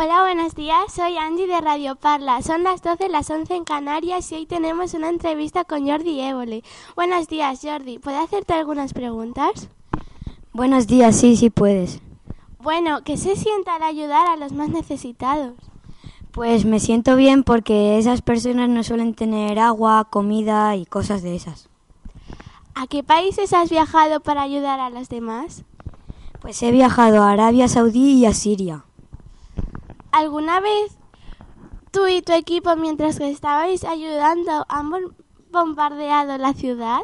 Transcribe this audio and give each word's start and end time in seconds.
Hola, 0.00 0.20
buenos 0.20 0.54
días. 0.54 0.92
Soy 0.94 1.16
Andy 1.16 1.46
de 1.46 1.60
Radio 1.60 1.96
Parla. 1.96 2.40
Son 2.40 2.62
las 2.62 2.82
12, 2.82 3.08
las 3.08 3.28
11 3.28 3.52
en 3.56 3.64
Canarias 3.64 4.30
y 4.30 4.36
hoy 4.36 4.46
tenemos 4.46 4.94
una 4.94 5.08
entrevista 5.08 5.64
con 5.64 5.88
Jordi 5.88 6.20
Évole. 6.20 6.62
Buenos 6.94 7.26
días, 7.26 7.58
Jordi. 7.64 7.98
¿Puedo 7.98 8.16
hacerte 8.20 8.54
algunas 8.54 8.92
preguntas? 8.92 9.68
Buenos 10.52 10.86
días, 10.86 11.16
sí, 11.16 11.36
sí 11.36 11.50
puedes. 11.50 12.00
Bueno, 12.60 13.02
¿qué 13.02 13.16
se 13.16 13.34
siente 13.34 13.72
al 13.72 13.82
ayudar 13.82 14.28
a 14.28 14.36
los 14.36 14.52
más 14.52 14.68
necesitados? 14.68 15.54
Pues 16.30 16.64
me 16.64 16.78
siento 16.78 17.16
bien 17.16 17.42
porque 17.42 17.98
esas 17.98 18.22
personas 18.22 18.68
no 18.68 18.84
suelen 18.84 19.14
tener 19.14 19.58
agua, 19.58 20.06
comida 20.08 20.76
y 20.76 20.86
cosas 20.86 21.22
de 21.22 21.34
esas. 21.34 21.68
¿A 22.76 22.86
qué 22.86 23.02
países 23.02 23.52
has 23.52 23.68
viajado 23.68 24.20
para 24.20 24.42
ayudar 24.42 24.78
a 24.78 24.90
los 24.90 25.08
demás? 25.08 25.64
Pues 26.40 26.62
he 26.62 26.70
viajado 26.70 27.24
a 27.24 27.32
Arabia 27.32 27.66
Saudí 27.66 28.12
y 28.12 28.26
a 28.26 28.32
Siria. 28.32 28.84
¿Alguna 30.12 30.60
vez 30.60 30.98
tú 31.90 32.06
y 32.06 32.22
tu 32.22 32.32
equipo, 32.32 32.74
mientras 32.76 33.18
que 33.18 33.30
estabais 33.30 33.84
ayudando, 33.84 34.64
han 34.68 34.90
bombardeado 35.50 36.38
la 36.38 36.54
ciudad? 36.54 37.00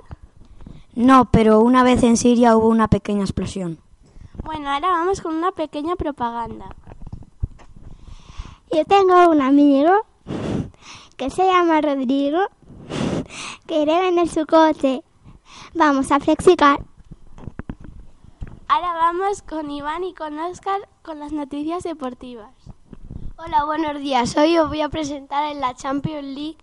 No, 0.95 1.27
pero 1.31 1.61
una 1.61 1.83
vez 1.83 2.03
en 2.03 2.17
Siria 2.17 2.57
hubo 2.57 2.69
una 2.69 2.89
pequeña 2.89 3.23
explosión. 3.23 3.79
Bueno, 4.45 4.71
ahora 4.71 4.89
vamos 4.89 5.21
con 5.21 5.35
una 5.35 5.53
pequeña 5.53 5.97
propaganda. 5.97 6.75
Yo 8.73 8.85
tengo 8.85 9.29
un 9.29 9.41
amigo 9.41 9.93
que 11.17 11.31
se 11.31 11.45
llama 11.45 11.81
Rodrigo 11.81 12.41
que 13.67 13.85
quiere 13.85 14.01
vender 14.01 14.29
su 14.29 14.47
coche. 14.47 15.03
Vamos 15.75 16.11
a 16.13 16.21
flexicar. 16.21 16.85
Ahora 18.69 18.93
vamos 18.95 19.43
con 19.43 19.71
Iván 19.71 20.05
y 20.05 20.15
con 20.15 20.39
Oscar 20.39 20.89
con 21.03 21.19
las 21.19 21.33
noticias 21.33 21.83
deportivas. 21.83 22.54
Hola, 23.47 23.65
buenos 23.65 24.01
días. 24.01 24.39
Hoy 24.39 24.57
os 24.57 24.69
voy 24.69 24.81
a 24.81 24.89
presentar 24.89 25.53
en 25.53 25.61
la 25.61 25.75
Champions 25.75 26.25
League 26.25 26.57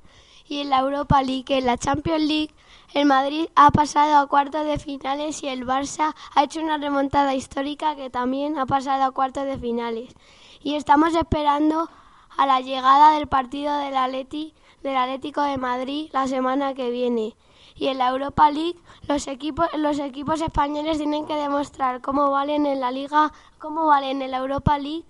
y 0.47 0.61
en 0.61 0.71
la 0.71 0.79
Europa 0.79 1.21
League. 1.21 1.45
En 1.55 1.67
la 1.67 1.77
Champions 1.77 2.23
League, 2.23 2.55
el 2.95 3.05
Madrid 3.05 3.49
ha 3.55 3.69
pasado 3.69 4.17
a 4.17 4.25
cuartos 4.25 4.65
de 4.65 4.79
finales 4.79 5.43
y 5.43 5.47
el 5.47 5.63
Barça 5.63 6.15
ha 6.33 6.43
hecho 6.43 6.59
una 6.59 6.79
remontada 6.79 7.35
histórica 7.35 7.95
que 7.95 8.09
también 8.09 8.57
ha 8.57 8.65
pasado 8.65 9.03
a 9.03 9.11
cuartos 9.11 9.45
de 9.45 9.59
finales. 9.59 10.15
Y 10.63 10.73
estamos 10.73 11.13
esperando 11.13 11.87
a 12.35 12.47
la 12.47 12.61
llegada 12.61 13.11
del 13.11 13.27
partido 13.27 13.77
del, 13.77 13.95
Atleti, 13.95 14.55
del 14.81 14.97
Atlético 14.97 15.43
de 15.43 15.57
Madrid 15.57 16.09
la 16.13 16.27
semana 16.27 16.73
que 16.73 16.89
viene. 16.89 17.35
Y 17.75 17.89
en 17.89 17.99
la 17.99 18.09
Europa 18.09 18.49
League 18.49 18.79
los 19.07 19.27
equipos, 19.27 19.67
los 19.77 19.99
equipos 19.99 20.41
españoles 20.41 20.97
tienen 20.97 21.27
que 21.27 21.35
demostrar 21.35 22.01
cómo 22.01 22.31
valen 22.31 22.65
en 22.65 22.79
la 22.79 22.89
Liga, 22.89 23.31
cómo 23.59 23.85
valen 23.85 24.23
en 24.23 24.31
la 24.31 24.37
Europa 24.39 24.79
League 24.79 25.05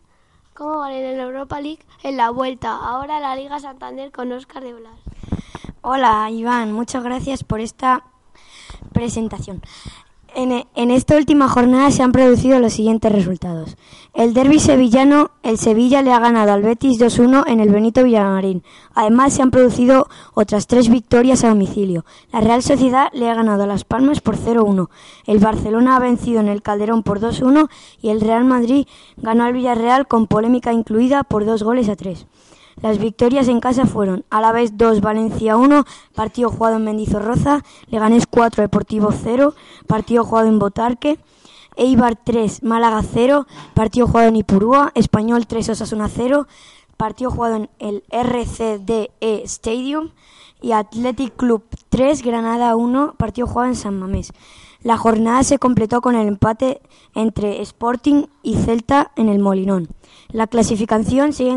cómo 0.54 0.80
valen 0.80 1.04
en 1.04 1.18
la 1.18 1.24
Europa 1.24 1.62
League 1.62 1.86
en 2.04 2.18
la 2.18 2.30
vuelta. 2.30 2.76
Ahora 2.76 3.20
la 3.20 3.36
Liga 3.36 3.60
Santander 3.60 4.12
con 4.12 4.32
Oscar 4.32 4.64
de 4.64 4.74
Blas. 4.74 5.00
Hola 5.82 6.30
Iván, 6.30 6.74
muchas 6.74 7.04
gracias 7.04 7.44
por 7.44 7.60
esta 7.60 8.04
presentación. 8.94 9.62
En, 10.34 10.92
esta 10.92 11.18
última 11.18 11.50
jornada 11.50 11.92
se 11.92 12.04
han 12.04 12.14
producido 12.14 12.58
los 12.60 12.74
siguientes 12.74 13.12
resultados. 13.12 13.76
El 14.14 14.34
derby 14.34 14.60
sevillano, 14.60 15.32
el 15.44 15.58
Sevilla 15.58 16.02
le 16.02 16.14
ha 16.14 16.20
ganado 16.20 16.54
al 16.54 16.62
Betis 16.62 17.00
2-1 17.00 17.44
en 17.48 17.60
el 17.60 17.70
Benito 17.70 18.04
Villamarín. 18.04 18.64
Además 18.94 19.34
se 19.34 19.42
han 19.42 19.52
producido 19.52 20.08
otras 20.34 20.68
tres 20.68 20.90
victorias 20.90 21.44
a 21.44 21.50
domicilio. 21.50 22.06
La 22.32 22.40
Real 22.40 22.64
Sociedad 22.64 23.10
le 23.12 23.30
ha 23.30 23.36
ganado 23.36 23.64
a 23.64 23.68
Las 23.68 23.84
Palmas 23.84 24.22
por 24.22 24.38
0-1. 24.38 24.90
El 25.28 25.40
Barcelona 25.40 25.98
ha 25.98 26.00
vencido 26.00 26.40
en 26.40 26.48
el 26.48 26.62
Calderón 26.62 27.04
por 27.04 27.20
2-1 27.20 27.70
y 28.02 28.10
el 28.10 28.22
Real 28.22 28.46
Madrid 28.46 28.88
ganó 29.18 29.44
al 29.44 29.54
Villarreal 29.54 30.08
con 30.08 30.28
polémica 30.28 30.72
incluida 30.72 31.24
por 31.24 31.46
dos 31.46 31.62
goles 31.62 31.90
a 31.90 31.98
tres. 31.98 32.26
Las 32.82 32.98
victorias 32.98 33.48
en 33.48 33.60
casa 33.60 33.86
fueron 33.86 34.26
vez 34.54 34.78
2, 34.78 35.02
Valencia 35.02 35.58
1, 35.58 35.86
partido 36.16 36.50
jugado 36.50 36.78
en 36.78 36.86
Mendizorroza, 36.86 37.64
Leganés 37.88 38.26
4, 38.28 38.62
Deportivo 38.64 39.12
0, 39.12 39.54
partido 39.88 40.24
jugado 40.24 40.48
en 40.48 40.60
Botarque, 40.60 41.20
Eibar 41.76 42.16
3, 42.16 42.64
Málaga 42.64 43.02
0, 43.04 43.48
partido 43.74 44.08
jugado 44.08 44.30
en 44.30 44.36
Ipurúa, 44.36 44.92
Español 44.96 45.48
3, 45.48 45.70
Osasuna 45.70 46.10
0, 46.10 46.48
partido 46.98 47.32
jugado 47.32 47.56
en 47.56 47.70
el 47.80 48.04
RCDE 48.10 49.12
Stadium 49.44 50.12
y 50.62 50.74
Athletic 50.74 51.36
Club 51.36 51.64
3, 51.90 52.24
Granada 52.24 52.76
1, 52.76 53.16
partido 53.18 53.48
jugado 53.48 53.70
en 53.70 53.76
San 53.76 54.00
Mamés. 54.00 54.34
La 54.84 54.98
jornada 54.98 55.44
se 55.44 55.60
completó 55.60 56.02
con 56.02 56.16
el 56.16 56.28
empate 56.28 56.82
entre 57.14 57.62
Sporting 57.62 58.26
y 58.42 58.56
Celta 58.56 59.12
en 59.16 59.30
el 59.30 59.40
Molinón. 59.40 59.90
La 60.32 60.48
clasificación 60.48 61.34
sigue 61.34 61.52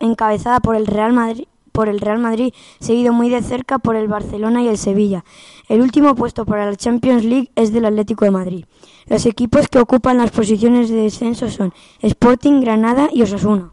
encabezada 0.00 0.60
por 0.60 0.76
el 0.76 0.86
Real 0.86 1.12
Madrid 1.12 1.46
por 1.72 1.88
el 1.88 2.00
Real 2.00 2.18
Madrid, 2.18 2.52
seguido 2.80 3.12
muy 3.12 3.28
de 3.28 3.42
cerca 3.42 3.78
por 3.78 3.96
el 3.96 4.08
Barcelona 4.08 4.62
y 4.62 4.68
el 4.68 4.78
Sevilla. 4.78 5.24
El 5.68 5.80
último 5.80 6.14
puesto 6.14 6.44
para 6.44 6.66
la 6.66 6.76
Champions 6.76 7.24
League 7.24 7.50
es 7.54 7.72
del 7.72 7.84
Atlético 7.84 8.24
de 8.24 8.30
Madrid. 8.30 8.64
Los 9.06 9.26
equipos 9.26 9.68
que 9.68 9.78
ocupan 9.78 10.18
las 10.18 10.30
posiciones 10.30 10.90
de 10.90 10.96
descenso 10.96 11.48
son 11.48 11.72
Sporting, 12.00 12.60
Granada 12.60 13.08
y 13.12 13.22
Osasuna. 13.22 13.70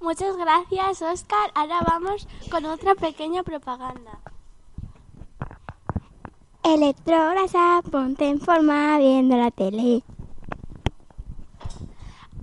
Muchas 0.00 0.36
gracias, 0.36 1.02
Oscar. 1.02 1.50
Ahora 1.54 1.80
vamos 1.86 2.26
con 2.50 2.64
otra 2.64 2.94
pequeña 2.94 3.42
propaganda. 3.42 4.18
Electrograsa, 6.62 7.80
ponte 7.90 8.28
en 8.28 8.40
forma 8.40 8.98
viendo 8.98 9.36
la 9.36 9.50
tele. 9.50 10.02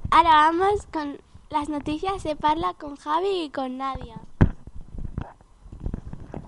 Ahora 0.09 0.29
vamos 0.29 0.87
con 0.91 1.19
las 1.49 1.67
noticias 1.67 2.23
de 2.23 2.37
Parla 2.37 2.73
con 2.73 2.95
Javi 2.95 3.43
y 3.43 3.49
con 3.49 3.77
Nadia. 3.77 4.21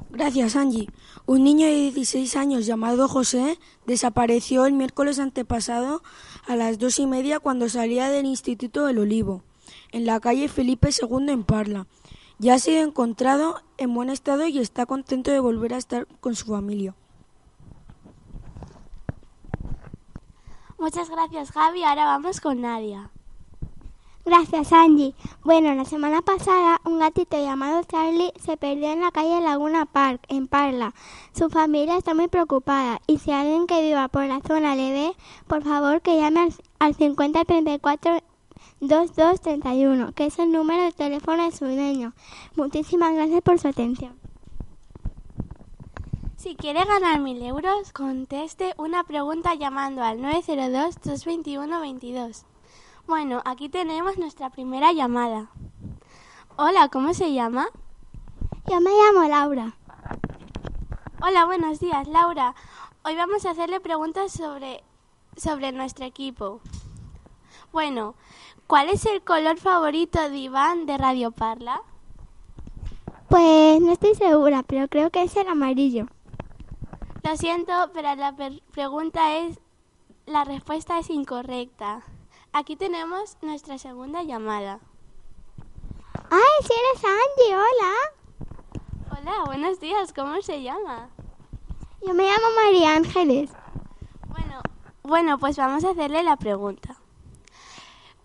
Gracias, 0.09 0.56
Angie. 0.56 0.90
Un 1.25 1.44
niño 1.44 1.68
de 1.68 1.75
16 1.75 2.38
años 2.38 2.66
llamado 2.66 3.08
José 3.09 3.59
desapareció 3.86 4.66
el 4.66 4.74
miércoles 4.74 5.20
antepasado 5.20 6.02
a 6.47 6.56
las 6.56 6.80
dos 6.80 7.00
y 7.00 7.06
media 7.06 7.40
cuando 7.40 7.68
salía 7.70 8.09
del 8.09 8.25
Instituto 8.25 8.86
del 8.86 9.00
Olivo, 9.00 9.44
en 9.91 10.06
la 10.06 10.20
calle 10.22 10.47
Felipe 10.47 10.90
II 10.90 11.30
en 11.30 11.44
Parla. 11.44 11.86
Ya 12.38 12.53
ha 12.53 12.59
sido 12.59 12.81
encontrado 12.81 13.62
en 13.78 13.94
buen 13.94 14.09
estado 14.09 14.47
y 14.47 14.59
está 14.59 14.86
contento 14.86 15.31
de 15.31 15.40
volver 15.41 15.74
a 15.74 15.78
estar 15.78 16.08
con 16.22 16.34
su 16.34 16.47
familia. 16.47 16.96
Muchas 20.78 21.09
gracias, 21.09 21.52
Javi. 21.52 21.84
Ahora 21.84 22.06
vamos 22.06 22.40
con 22.40 22.62
Nadia. 22.62 23.12
Gracias, 24.25 24.74
Angie. 24.74 25.16
Bueno, 25.44 25.74
la 25.74 25.85
semana 25.85 26.22
pasada 26.22 26.81
un 26.85 27.00
gatito 27.00 27.38
llamado 27.38 27.84
Charlie 27.84 28.31
se 28.40 28.57
perdió 28.57 28.91
en 28.91 29.02
la 29.02 29.12
calle 29.12 29.41
Laguna 29.41 29.85
Park, 29.85 30.22
en 30.28 30.47
Parla. 30.47 30.94
Su 31.34 31.50
familia 31.50 31.97
está 31.97 32.13
muy 32.13 32.28
preocupada 32.28 33.02
y 33.08 33.18
si 33.18 33.31
alguien 33.31 33.66
que 33.66 33.81
viva 33.81 34.08
por 34.08 34.25
la 34.25 34.41
zona 34.41 34.75
le 34.75 34.91
ve, 34.91 35.12
por 35.47 35.63
favor 35.63 36.02
que 36.02 36.18
llame 36.18 36.41
al, 36.41 36.53
al 36.79 36.96
5034 36.96 38.19
2231, 38.81 40.14
que 40.14 40.28
es 40.28 40.40
el 40.40 40.52
número 40.52 40.84
de 40.84 40.91
teléfono 40.91 41.43
de 41.43 41.52
su 41.52 41.66
dueño. 41.66 42.14
Muchísimas 42.55 43.14
gracias 43.14 43.41
por 43.41 43.59
su 43.59 43.67
atención. 43.67 44.17
Si 46.38 46.55
quiere 46.55 46.85
ganar 46.85 47.20
mil 47.20 47.43
euros, 47.43 47.91
conteste 47.91 48.73
una 48.78 49.03
pregunta 49.03 49.55
llamando 49.55 50.03
al 50.03 50.20
902-221-22. 50.20 52.46
Bueno, 53.09 53.41
aquí 53.44 53.70
tenemos 53.70 54.20
nuestra 54.20 54.52
primera 54.52 54.94
llamada. 54.94 55.50
Hola, 56.58 56.90
¿cómo 56.90 57.16
se 57.16 57.34
llama? 57.34 57.67
Yo 58.67 58.79
me 58.82 58.91
llamo 58.91 59.28
Laura. 59.28 59.73
Hola, 61.20 61.46
buenos 61.46 61.79
días, 61.79 62.08
Laura. 62.08 62.53
Hoy 63.03 63.16
vamos 63.16 63.47
a 63.47 63.50
hacerle 63.50 63.79
preguntas 63.79 64.32
sobre, 64.32 64.84
sobre 65.35 65.72
nuestro 65.72 66.06
equipo. 66.06 66.61
Bueno, 67.72 68.14
¿cuál 68.67 68.90
es 68.90 69.08
el 69.08 69.23
color 69.23 69.58
favorito 69.58 70.29
de 70.29 70.38
Iván 70.38 70.85
de 70.85 71.00
Radio 71.00 71.32
Parla? 71.32 71.82
Pues 73.28 73.82
no 73.82 73.91
estoy 73.91 74.14
segura, 74.14 74.62
pero 74.62 74.88
creo 74.88 75.09
que 75.09 75.23
es 75.23 75.35
el 75.35 75.47
amarillo. 75.47 76.05
Lo 77.23 77.35
siento, 77.38 77.73
pero 77.91 78.14
la 78.14 78.35
pregunta 78.72 79.35
es, 79.38 79.59
la 80.28 80.44
respuesta 80.44 81.00
es 81.00 81.09
incorrecta. 81.09 82.03
Aquí 82.51 82.75
tenemos 82.75 83.37
nuestra 83.43 83.78
segunda 83.78 84.23
llamada. 84.23 84.79
si 86.61 86.73
eres 86.73 87.03
Angie, 87.05 87.55
hola. 87.55 89.19
Hola, 89.19 89.43
buenos 89.46 89.79
días, 89.79 90.13
¿cómo 90.13 90.41
se 90.41 90.63
llama? 90.63 91.09
Yo 92.01 92.13
me 92.16 92.23
llamo 92.23 92.46
María 92.55 92.96
Ángeles. 92.96 93.51
Bueno, 94.28 94.61
bueno, 95.03 95.37
pues 95.37 95.57
vamos 95.57 95.84
a 95.84 95.91
hacerle 95.91 96.23
la 96.23 96.37
pregunta. 96.37 96.96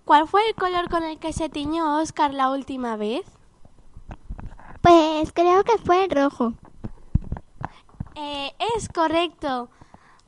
¿Cuál 0.06 0.27
fue 0.27 0.49
el 0.49 0.55
color 0.55 0.88
con 0.88 1.03
el 1.03 1.19
que 1.19 1.35
se 1.35 1.50
tiñó 1.50 1.99
Oscar 2.00 2.32
la 2.32 2.50
última 2.50 2.97
vez? 2.97 3.27
Pues 4.81 5.32
creo 5.32 5.65
que 5.65 5.77
fue 5.79 6.05
el 6.05 6.11
rojo. 6.11 6.55
Eh, 8.15 8.55
es 8.77 8.88
correcto. 8.88 9.69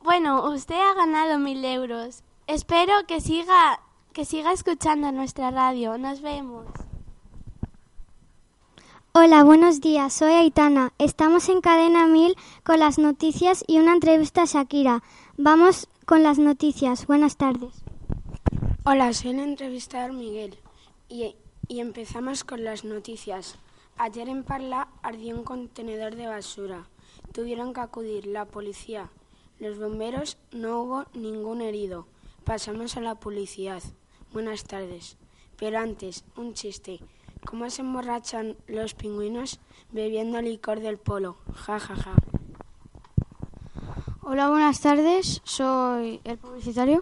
Bueno, 0.02 0.50
usted 0.50 0.78
ha 0.78 0.94
ganado 0.94 1.38
mil 1.38 1.64
euros. 1.64 2.22
Espero 2.46 2.92
que 3.08 3.20
siga, 3.20 3.80
que 4.16 4.24
siga 4.24 4.50
escuchando 4.50 5.12
nuestra 5.12 5.50
radio. 5.50 5.98
Nos 5.98 6.22
vemos. 6.22 6.64
Hola, 9.12 9.44
buenos 9.44 9.82
días. 9.82 10.10
Soy 10.14 10.32
Aitana. 10.32 10.94
Estamos 10.96 11.50
en 11.50 11.60
Cadena 11.60 12.06
1000 12.06 12.34
con 12.64 12.78
las 12.78 12.98
noticias 12.98 13.62
y 13.66 13.78
una 13.78 13.92
entrevista 13.92 14.40
a 14.40 14.46
Shakira. 14.46 15.02
Vamos 15.36 15.90
con 16.06 16.22
las 16.22 16.38
noticias. 16.38 17.06
Buenas 17.06 17.36
tardes. 17.36 17.74
Hola, 18.86 19.12
soy 19.12 19.32
el 19.32 19.40
entrevistador 19.40 20.14
Miguel 20.14 20.56
y, 21.10 21.36
y 21.68 21.80
empezamos 21.80 22.42
con 22.42 22.64
las 22.64 22.86
noticias. 22.86 23.58
Ayer 23.98 24.30
en 24.30 24.44
Parla 24.44 24.88
ardió 25.02 25.36
un 25.36 25.44
contenedor 25.44 26.16
de 26.16 26.26
basura. 26.26 26.88
Tuvieron 27.34 27.74
que 27.74 27.80
acudir 27.80 28.24
la 28.24 28.46
policía, 28.46 29.10
los 29.58 29.78
bomberos, 29.78 30.38
no 30.52 30.80
hubo 30.80 31.04
ningún 31.12 31.60
herido. 31.60 32.06
Pasamos 32.44 32.96
a 32.96 33.02
la 33.02 33.16
publicidad. 33.16 33.82
Buenas 34.32 34.64
tardes. 34.64 35.16
Pero 35.58 35.78
antes, 35.78 36.24
un 36.36 36.52
chiste. 36.54 37.00
¿Cómo 37.44 37.70
se 37.70 37.82
emborrachan 37.82 38.56
los 38.66 38.94
pingüinos? 38.94 39.60
Bebiendo 39.92 40.40
licor 40.42 40.80
del 40.80 40.98
polo. 40.98 41.36
Ja, 41.54 41.78
ja, 41.78 41.96
ja. 41.96 42.14
Hola, 44.22 44.50
buenas 44.50 44.80
tardes. 44.80 45.40
Soy 45.44 46.20
el 46.24 46.36
publicitario. 46.38 47.00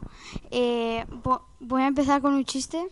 Eh, 0.50 1.06
voy 1.60 1.82
a 1.82 1.86
empezar 1.86 2.20
con 2.20 2.34
un 2.34 2.44
chiste. 2.44 2.86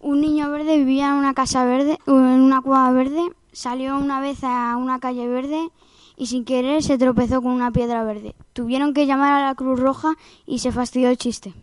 Un 0.00 0.20
niño 0.20 0.50
verde 0.50 0.76
vivía 0.76 1.10
en 1.10 1.14
una 1.14 1.32
casa 1.32 1.64
verde, 1.64 1.98
en 2.06 2.14
una 2.14 2.60
cueva 2.60 2.90
verde. 2.90 3.22
Salió 3.52 3.96
una 3.96 4.20
vez 4.20 4.42
a 4.42 4.76
una 4.76 4.98
calle 4.98 5.28
verde 5.28 5.70
y 6.16 6.26
sin 6.26 6.44
querer 6.44 6.82
se 6.82 6.98
tropezó 6.98 7.40
con 7.40 7.52
una 7.52 7.70
piedra 7.70 8.02
verde. 8.04 8.34
Tuvieron 8.52 8.92
que 8.92 9.06
llamar 9.06 9.34
a 9.34 9.46
la 9.46 9.54
Cruz 9.54 9.78
Roja 9.78 10.16
y 10.44 10.58
se 10.58 10.72
fastidió 10.72 11.08
el 11.08 11.16
chiste. 11.16 11.54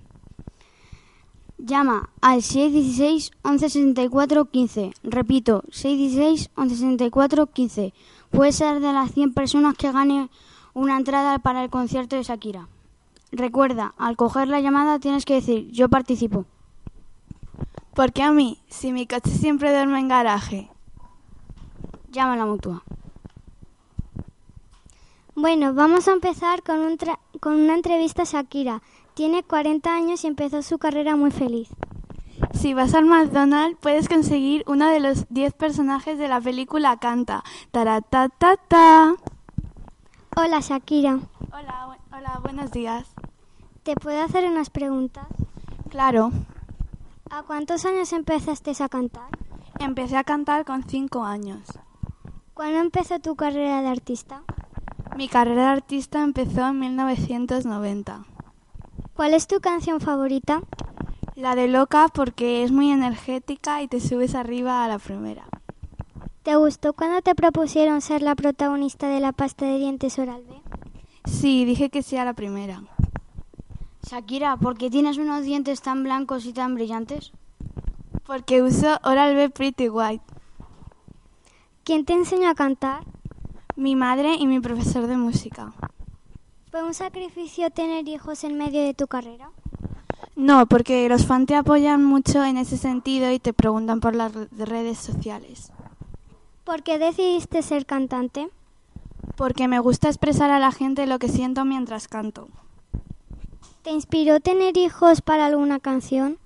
Llama 1.58 2.10
al 2.22 2.44
616 2.44 3.32
1164 3.44 4.46
15. 4.46 4.94
Repito, 5.04 5.64
616 5.72 6.50
1164 6.56 7.48
15. 7.48 7.94
Puede 8.30 8.52
ser 8.52 8.80
de 8.80 8.94
las 8.94 9.12
100 9.12 9.34
personas 9.34 9.76
que 9.76 9.92
gane 9.92 10.30
una 10.74 10.98
entrada 10.98 11.40
para 11.40 11.64
el 11.64 11.72
concierto 11.72 12.16
de 12.16 12.24
Shakira. 12.24 12.68
Recuerda, 13.32 13.96
al 13.98 14.16
coger 14.16 14.48
la 14.48 14.62
llamada 14.62 15.00
tienes 15.00 15.26
que 15.26 15.34
decir 15.34 15.72
yo 15.72 15.90
participo. 15.90 16.46
¿Por 17.96 18.14
qué 18.14 18.22
a 18.22 18.32
mí? 18.32 18.60
Si 18.70 18.94
mi 18.94 19.08
coche 19.08 19.32
siempre 19.32 19.72
duerme 19.72 20.00
en 20.00 20.08
garaje. 20.08 20.70
Llama 22.12 22.34
a 22.34 22.38
la 22.38 22.46
mutua. 22.46 22.84
Bueno, 25.34 25.74
vamos 25.74 26.08
a 26.08 26.14
empezar 26.14 26.62
con, 26.62 26.80
un 26.80 26.98
con 27.40 27.56
una 27.56 27.74
entrevista 27.74 28.22
a 28.22 28.26
Shakira. 28.26 28.84
Tiene 29.18 29.42
40 29.42 29.92
años 29.92 30.24
y 30.24 30.28
empezó 30.28 30.62
su 30.62 30.78
carrera 30.78 31.16
muy 31.16 31.32
feliz. 31.32 31.70
Si 32.54 32.76
vas 32.76 32.94
al 32.94 33.06
McDonald's 33.06 33.76
puedes 33.82 34.08
conseguir 34.08 34.64
uno 34.68 34.88
de 34.90 35.00
los 35.00 35.26
10 35.30 35.54
personajes 35.54 36.20
de 36.20 36.28
la 36.28 36.40
película 36.40 36.98
Canta. 36.98 37.44
Taratatata. 37.72 39.16
Hola 40.36 40.60
Shakira. 40.60 41.18
Hola, 41.52 41.98
hola, 42.16 42.40
buenos 42.44 42.70
días. 42.70 43.08
¿Te 43.82 43.96
puedo 43.96 44.22
hacer 44.22 44.46
unas 44.46 44.70
preguntas? 44.70 45.26
Claro. 45.90 46.30
¿A 47.32 47.42
cuántos 47.42 47.86
años 47.86 48.14
empezaste 48.14 48.72
a 48.84 48.88
cantar? 48.88 49.30
Empecé 49.80 50.16
a 50.18 50.26
cantar 50.26 50.64
con 50.64 50.84
5 50.84 51.24
años. 51.24 51.68
¿Cuándo 52.54 52.78
empezó 52.78 53.18
tu 53.18 53.36
carrera 53.36 53.82
de 53.82 53.88
artista? 53.88 54.44
Mi 55.16 55.28
carrera 55.28 55.64
de 55.64 55.70
artista 55.70 56.22
empezó 56.22 56.68
en 56.68 56.78
1990. 56.78 58.37
¿Cuál 59.18 59.34
es 59.34 59.48
tu 59.48 59.60
canción 59.62 60.00
favorita? 60.00 60.62
La 61.34 61.56
de 61.56 61.68
Loca 61.68 62.08
porque 62.14 62.64
es 62.64 62.72
muy 62.72 62.92
energética 62.92 63.82
y 63.82 63.88
te 63.88 64.00
subes 64.00 64.36
arriba 64.36 64.86
a 64.86 64.88
la 64.88 65.00
primera. 65.00 65.46
¿Te 66.44 66.56
gustó 66.56 66.94
cuando 66.94 67.24
te 67.24 67.34
propusieron 67.34 68.02
ser 68.02 68.22
la 68.22 68.36
protagonista 68.36 69.08
de 69.08 69.20
la 69.20 69.32
pasta 69.32 69.66
de 69.66 69.80
dientes 69.80 70.20
Oral 70.20 70.44
B? 70.48 70.62
Sí, 71.26 71.66
dije 71.66 71.90
que 71.90 72.04
sí 72.04 72.16
a 72.16 72.26
la 72.26 72.36
primera. 72.36 72.84
Shakira, 74.04 74.56
¿por 74.56 74.78
qué 74.78 74.92
tienes 74.92 75.18
unos 75.18 75.44
dientes 75.44 75.82
tan 75.82 76.04
blancos 76.04 76.46
y 76.46 76.54
tan 76.54 76.76
brillantes? 76.76 77.32
Porque 78.24 78.62
uso 78.62 79.00
Oral 79.04 79.34
B 79.34 79.50
Pretty 79.50 79.90
White. 79.90 80.26
¿Quién 81.84 82.06
te 82.06 82.14
enseñó 82.14 82.52
a 82.52 82.54
cantar? 82.54 83.04
Mi 83.76 83.96
madre 83.96 84.36
y 84.36 84.46
mi 84.46 84.60
profesor 84.60 85.08
de 85.08 85.18
música. 85.18 85.74
¿Fue 86.78 86.86
un 86.86 86.94
sacrificio 86.94 87.72
tener 87.72 88.08
hijos 88.08 88.44
en 88.44 88.56
medio 88.56 88.84
de 88.84 88.94
tu 88.94 89.08
carrera? 89.08 89.50
No, 90.36 90.68
porque 90.68 91.10
los 91.10 91.26
fans 91.26 91.48
te 91.48 91.56
apoyan 91.56 92.04
mucho 92.04 92.44
en 92.44 92.56
ese 92.56 92.78
sentido 92.78 93.32
y 93.32 93.40
te 93.40 93.52
preguntan 93.52 94.00
por 94.00 94.14
las 94.16 94.32
redes 94.52 95.00
sociales. 95.00 95.72
¿Por 96.64 96.84
qué 96.84 97.00
decidiste 97.00 97.64
ser 97.64 97.88
cantante? 97.88 98.52
Porque 99.36 99.68
me 99.68 99.80
gusta 99.80 100.10
expresar 100.10 100.52
a 100.52 100.60
la 100.60 100.72
gente 100.72 101.08
lo 101.08 101.18
que 101.18 101.30
siento 101.30 101.66
mientras 101.66 102.08
canto. 102.08 102.48
¿Te 103.82 103.90
inspiró 103.90 104.40
tener 104.40 104.78
hijos 104.78 105.22
para 105.24 105.48
alguna 105.48 105.80
canción? 105.80 106.38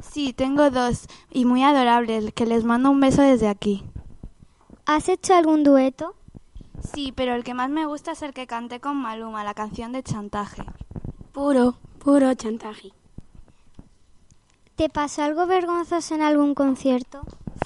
Sí, 0.00 0.32
tengo 0.32 0.70
dos 0.70 1.08
y 1.32 1.46
muy 1.46 1.64
adorables, 1.64 2.32
que 2.32 2.46
les 2.46 2.62
mando 2.62 2.92
un 2.92 3.00
beso 3.00 3.22
desde 3.22 3.48
aquí. 3.48 3.82
¿Has 4.86 5.08
hecho 5.08 5.34
algún 5.34 5.64
dueto? 5.64 6.14
Sí, 6.92 7.12
pero 7.14 7.34
el 7.34 7.44
que 7.44 7.54
más 7.54 7.70
me 7.70 7.86
gusta 7.86 8.12
es 8.12 8.22
el 8.22 8.34
que 8.34 8.46
canté 8.46 8.80
con 8.80 8.96
Maluma, 8.96 9.42
la 9.44 9.54
canción 9.54 9.92
de 9.92 10.02
chantaje. 10.02 10.62
Puro, 11.32 11.76
puro 11.98 12.34
chantaje. 12.34 12.92
¿Te 14.76 14.88
pasó 14.88 15.22
algo 15.22 15.46
vergonzoso 15.46 16.14
en 16.14 16.22
algún 16.22 16.54
concierto? 16.54 17.22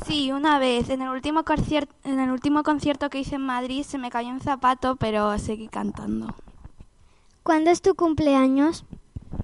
Sí, 0.07 0.31
una 0.31 0.59
vez. 0.59 0.91
En 0.91 1.03
el 1.03 1.09
último, 1.09 1.43
concierto, 1.43 1.95
en 2.05 2.21
el 2.21 2.31
último 2.31 2.63
concierto 2.63 3.11
que 3.11 3.21
hice 3.21 3.37
en 3.37 3.47
Madrid 3.47 3.83
se 3.83 3.99
me 3.99 4.11
cayó 4.11 4.29
un 4.29 4.41
zapato, 4.41 4.97
pero 4.97 5.39
seguí 5.39 5.69
cantando. 5.69 6.35
¿Cuándo 7.43 7.71
es 7.71 7.83
tu 7.83 7.95
cumpleaños? 7.95 8.85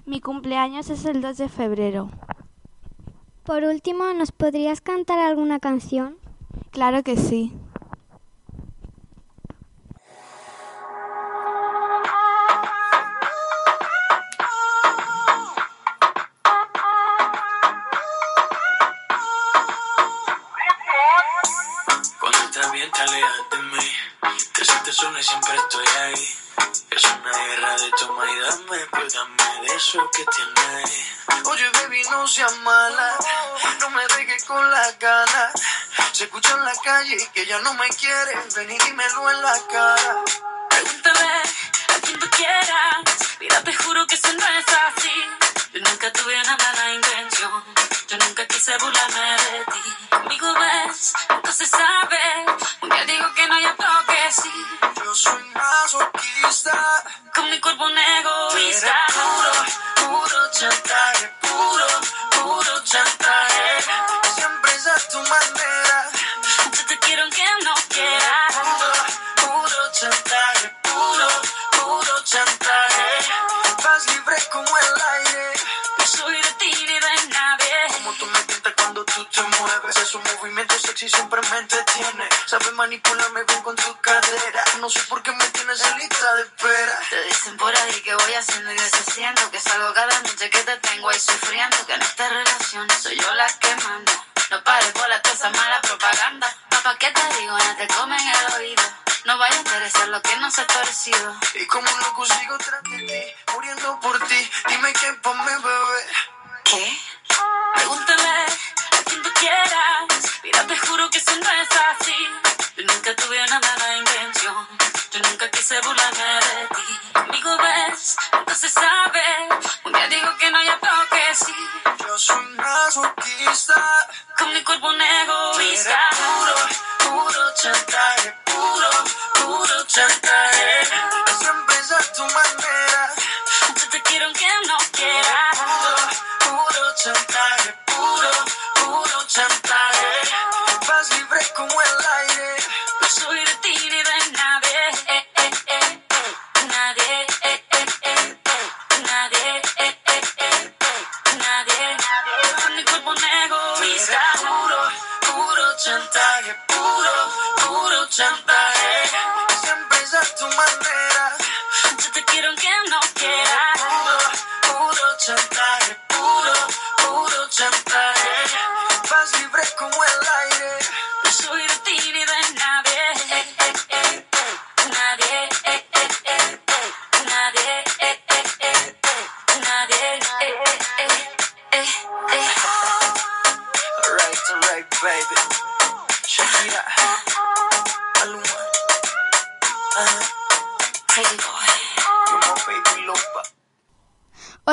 Mi 0.04 0.20
cumpleaños 0.20 0.90
es 0.90 1.04
el 1.06 1.22
2 1.22 1.38
de 1.38 1.48
febrero. 1.48 2.10
Por 3.44 3.64
último, 3.64 4.04
¿nos 4.14 4.30
podrías 4.30 4.80
cantar 4.80 5.18
alguna 5.18 5.58
canción? 5.58 6.16
Claro 6.70 7.02
que 7.02 7.16
sí. 7.16 7.52
Que 37.32 37.46
ya 37.46 37.60
no 37.60 37.74
me 37.74 37.88
quieres, 37.90 38.54
ven 38.54 38.70
y 38.70 38.78
dímelo 38.78 39.30
en 39.30 39.42
la 39.42 39.54
cara. 39.70 40.24
Pregúntame 40.68 41.42
a 41.94 42.00
quien 42.00 42.18
tú 42.18 42.28
quieras, 42.30 43.36
mira, 43.38 43.62
te 43.62 43.72
juro 43.74 44.04
que 44.06 44.16
eso 44.16 44.32
no 44.32 44.46
es 44.48 44.66
así. 44.68 45.12
Yo 45.72 45.80
nunca 45.80 46.12
tuve 46.12 46.40
una 46.40 46.56
mala 46.56 46.94
intención, 46.94 47.64
yo 48.08 48.18
nunca 48.18 48.46
quise 48.46 48.76
burlarme 48.78 49.20
de 49.20 49.64
ti. 49.72 49.82
Conmigo 50.10 50.54
ves, 50.54 51.12
entonces 51.28 51.70
sabe, 51.70 52.46
un 52.82 52.88
día 52.90 53.04
digo 53.04 53.32
que 53.34 53.46
no, 53.46 53.60
ya 53.60 53.76
toque 53.76 54.32
sí. 54.32 54.66
Yo 55.04 55.14
soy 55.14 55.44
masoquista, 55.50 57.04
con 57.32 57.48
mi 57.48 57.60
cuerpo 57.60 57.84
un 57.84 57.96
egoísta. 57.98 59.06
Puro, 59.14 60.18
puro 60.18 60.50
chantaje, 60.50 61.28
puro, 61.42 61.86
puro 62.32 62.84
chantaje. 62.84 63.23
Manipularme 82.84 83.43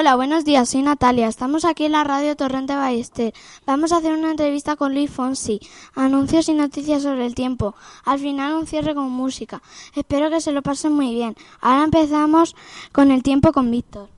Hola, 0.01 0.15
buenos 0.15 0.45
días, 0.45 0.67
soy 0.67 0.81
Natalia. 0.81 1.27
Estamos 1.27 1.63
aquí 1.63 1.85
en 1.85 1.91
la 1.91 2.03
radio 2.03 2.35
Torrente 2.35 2.75
Ballester. 2.75 3.35
Vamos 3.67 3.91
a 3.91 3.97
hacer 3.97 4.13
una 4.13 4.31
entrevista 4.31 4.75
con 4.75 4.95
Luis 4.95 5.11
Fonsi. 5.11 5.59
Anuncios 5.93 6.49
y 6.49 6.55
noticias 6.55 7.03
sobre 7.03 7.27
el 7.27 7.35
tiempo. 7.35 7.75
Al 8.03 8.17
final 8.17 8.55
un 8.55 8.65
cierre 8.65 8.95
con 8.95 9.11
música. 9.11 9.61
Espero 9.95 10.31
que 10.31 10.41
se 10.41 10.53
lo 10.53 10.63
pasen 10.63 10.93
muy 10.93 11.13
bien. 11.13 11.35
Ahora 11.59 11.83
empezamos 11.83 12.55
con 12.91 13.11
el 13.11 13.21
tiempo 13.21 13.51
con 13.51 13.69
Víctor. 13.69 14.09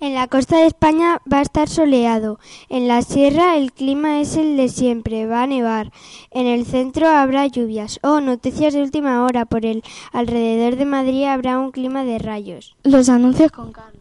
En 0.00 0.14
la 0.14 0.28
costa 0.28 0.58
de 0.58 0.66
España 0.66 1.20
va 1.30 1.38
a 1.38 1.42
estar 1.42 1.68
soleado. 1.68 2.38
En 2.68 2.86
la 2.86 3.02
sierra 3.02 3.56
el 3.56 3.72
clima 3.72 4.20
es 4.20 4.36
el 4.36 4.56
de 4.56 4.68
siempre, 4.68 5.26
va 5.26 5.42
a 5.42 5.46
nevar. 5.48 5.90
En 6.30 6.46
el 6.46 6.66
centro 6.66 7.08
habrá 7.08 7.48
lluvias. 7.48 7.98
Oh, 8.04 8.20
noticias 8.20 8.74
de 8.74 8.82
última 8.82 9.24
hora. 9.24 9.44
Por 9.44 9.66
el 9.66 9.82
alrededor 10.12 10.76
de 10.76 10.84
Madrid 10.84 11.24
habrá 11.24 11.58
un 11.58 11.72
clima 11.72 12.04
de 12.04 12.20
rayos. 12.20 12.76
Los 12.84 13.08
anuncios 13.08 13.50
con 13.50 13.72
Carlos. 13.72 14.00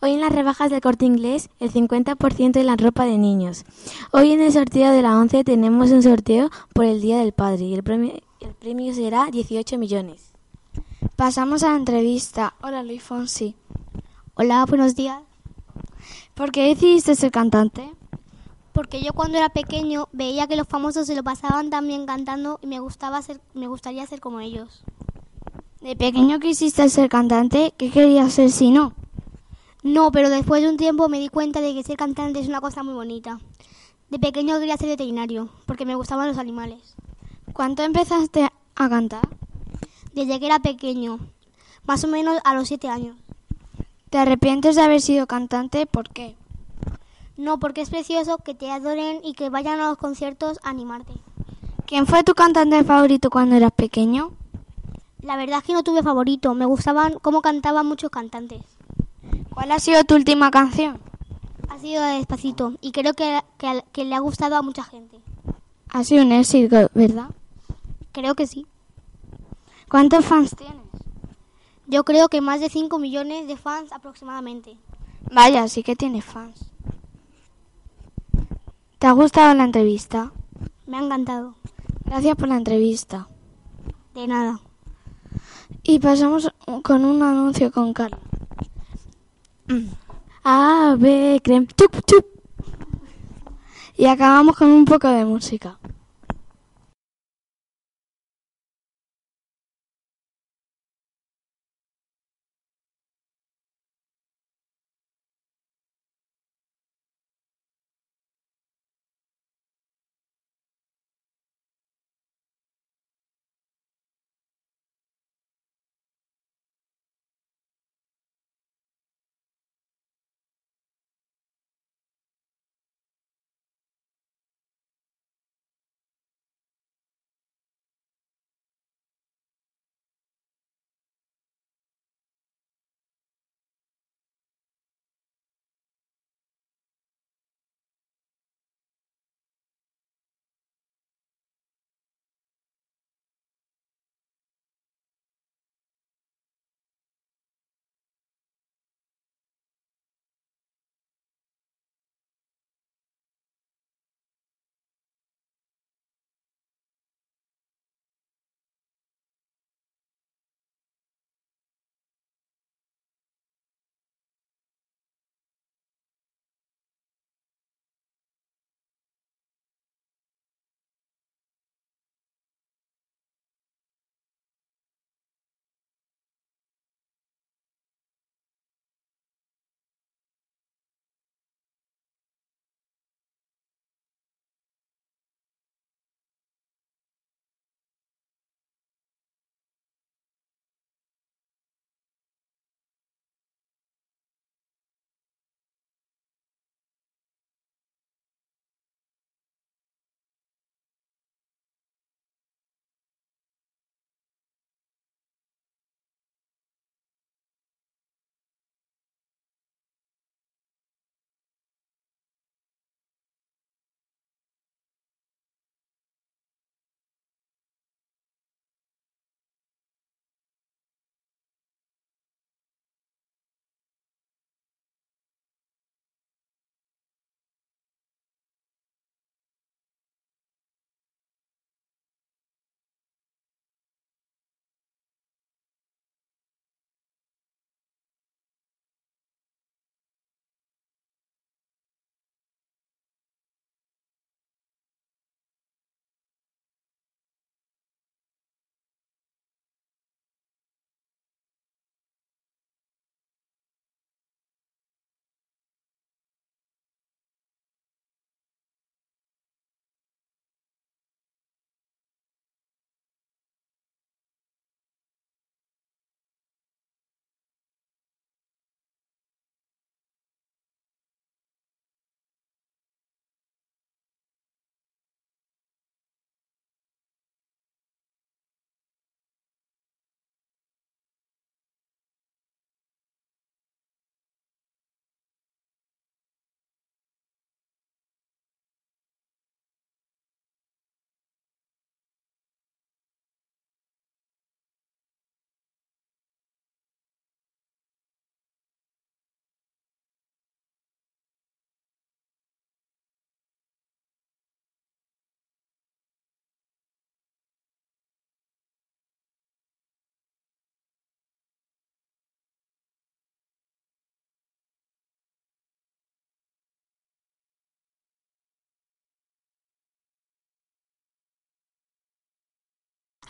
Hoy 0.00 0.12
en 0.12 0.20
las 0.20 0.32
rebajas 0.32 0.70
del 0.70 0.80
corte 0.80 1.04
inglés, 1.04 1.50
el 1.60 1.72
50% 1.72 2.56
en 2.56 2.66
la 2.66 2.76
ropa 2.76 3.04
de 3.04 3.18
niños. 3.18 3.66
Hoy 4.12 4.32
en 4.32 4.40
el 4.40 4.52
sorteo 4.52 4.92
de 4.92 5.02
la 5.02 5.18
11 5.18 5.44
tenemos 5.44 5.90
un 5.90 6.02
sorteo 6.02 6.50
por 6.72 6.86
el 6.86 7.02
Día 7.02 7.18
del 7.18 7.32
Padre 7.32 7.64
y 7.64 7.74
el 7.74 7.82
premio, 7.82 8.14
el 8.40 8.54
premio 8.54 8.94
será 8.94 9.26
18 9.30 9.76
millones. 9.76 10.32
Pasamos 11.16 11.64
a 11.64 11.70
la 11.70 11.76
entrevista. 11.76 12.54
Hola, 12.62 12.82
Luis 12.82 13.02
Fonsi. 13.02 13.56
Hola, 14.40 14.64
buenos 14.66 14.94
días. 14.94 15.20
¿Por 16.34 16.52
qué 16.52 16.68
decidiste 16.68 17.16
ser 17.16 17.32
cantante? 17.32 17.90
Porque 18.72 19.02
yo 19.02 19.12
cuando 19.12 19.36
era 19.36 19.48
pequeño 19.48 20.08
veía 20.12 20.46
que 20.46 20.54
los 20.54 20.68
famosos 20.68 21.08
se 21.08 21.16
lo 21.16 21.24
pasaban 21.24 21.70
tan 21.70 21.88
bien 21.88 22.06
cantando 22.06 22.60
y 22.62 22.68
me 22.68 22.78
gustaba 22.78 23.20
ser, 23.20 23.40
me 23.54 23.66
gustaría 23.66 24.06
ser 24.06 24.20
como 24.20 24.38
ellos. 24.38 24.84
¿De 25.80 25.96
pequeño 25.96 26.38
quisiste 26.38 26.88
ser 26.88 27.08
cantante? 27.08 27.74
¿Qué 27.76 27.90
querías 27.90 28.32
ser 28.32 28.52
si 28.52 28.70
no? 28.70 28.92
No, 29.82 30.12
pero 30.12 30.30
después 30.30 30.62
de 30.62 30.68
un 30.68 30.76
tiempo 30.76 31.08
me 31.08 31.18
di 31.18 31.30
cuenta 31.30 31.60
de 31.60 31.74
que 31.74 31.82
ser 31.82 31.96
cantante 31.96 32.38
es 32.38 32.46
una 32.46 32.60
cosa 32.60 32.84
muy 32.84 32.94
bonita. 32.94 33.40
De 34.08 34.20
pequeño 34.20 34.60
quería 34.60 34.76
ser 34.76 34.90
veterinario, 34.90 35.48
porque 35.66 35.84
me 35.84 35.96
gustaban 35.96 36.28
los 36.28 36.38
animales. 36.38 36.94
¿Cuánto 37.52 37.82
empezaste 37.82 38.48
a 38.76 38.88
cantar? 38.88 39.28
Desde 40.12 40.38
que 40.38 40.46
era 40.46 40.60
pequeño, 40.60 41.18
más 41.86 42.04
o 42.04 42.06
menos 42.06 42.38
a 42.44 42.54
los 42.54 42.68
siete 42.68 42.88
años. 42.88 43.16
¿Te 44.10 44.16
arrepientes 44.16 44.76
de 44.76 44.82
haber 44.82 45.02
sido 45.02 45.26
cantante? 45.26 45.84
¿Por 45.86 46.08
qué? 46.08 46.34
No, 47.36 47.58
porque 47.58 47.82
es 47.82 47.90
precioso 47.90 48.38
que 48.38 48.54
te 48.54 48.70
adoren 48.70 49.20
y 49.22 49.34
que 49.34 49.50
vayan 49.50 49.80
a 49.80 49.88
los 49.88 49.98
conciertos 49.98 50.58
a 50.62 50.70
animarte. 50.70 51.12
¿Quién 51.86 52.06
fue 52.06 52.24
tu 52.24 52.34
cantante 52.34 52.82
favorito 52.84 53.28
cuando 53.30 53.56
eras 53.56 53.72
pequeño? 53.72 54.32
La 55.22 55.36
verdad 55.36 55.58
es 55.58 55.64
que 55.64 55.72
no 55.74 55.82
tuve 55.82 56.02
favorito, 56.02 56.54
me 56.54 56.64
gustaban 56.64 57.18
cómo 57.20 57.42
cantaban 57.42 57.86
muchos 57.86 58.10
cantantes. 58.10 58.62
¿Cuál 59.50 59.72
ha 59.72 59.78
sido 59.78 60.02
tu 60.04 60.14
última 60.14 60.50
canción? 60.50 60.98
Ha 61.68 61.78
sido 61.78 62.02
Despacito 62.02 62.74
y 62.80 62.92
creo 62.92 63.12
que, 63.12 63.40
que, 63.58 63.84
que 63.92 64.04
le 64.04 64.14
ha 64.14 64.20
gustado 64.20 64.56
a 64.56 64.62
mucha 64.62 64.84
gente. 64.84 65.20
Ha 65.90 66.02
sido 66.04 66.24
un 66.24 66.32
éxito, 66.32 66.88
¿verdad? 66.94 67.28
Creo 68.12 68.34
que 68.34 68.46
sí. 68.46 68.66
¿Cuántos 69.88 70.24
fans 70.24 70.56
tienes? 70.56 70.87
Yo 71.90 72.04
creo 72.04 72.28
que 72.28 72.42
más 72.42 72.60
de 72.60 72.68
5 72.68 72.98
millones 72.98 73.48
de 73.48 73.56
fans 73.56 73.92
aproximadamente. 73.92 74.76
Vaya, 75.32 75.66
sí 75.68 75.82
que 75.82 75.96
tienes 75.96 76.22
fans. 76.22 76.70
¿Te 78.98 79.06
ha 79.06 79.12
gustado 79.12 79.54
la 79.54 79.64
entrevista? 79.64 80.30
Me 80.86 80.98
ha 80.98 81.00
encantado. 81.00 81.54
Gracias 82.04 82.36
por 82.36 82.48
la 82.48 82.56
entrevista. 82.56 83.26
De 84.14 84.26
nada. 84.26 84.60
Y 85.82 85.98
pasamos 85.98 86.52
con 86.82 87.06
un 87.06 87.22
anuncio 87.22 87.72
con 87.72 87.94
Carlos. 87.94 88.20
A, 90.44 90.94
B, 90.98 91.40
crem, 91.42 91.66
chup, 91.68 92.04
chup. 92.04 92.26
Y 93.96 94.04
acabamos 94.04 94.56
con 94.56 94.70
un 94.70 94.84
poco 94.84 95.08
de 95.08 95.24
música. 95.24 95.78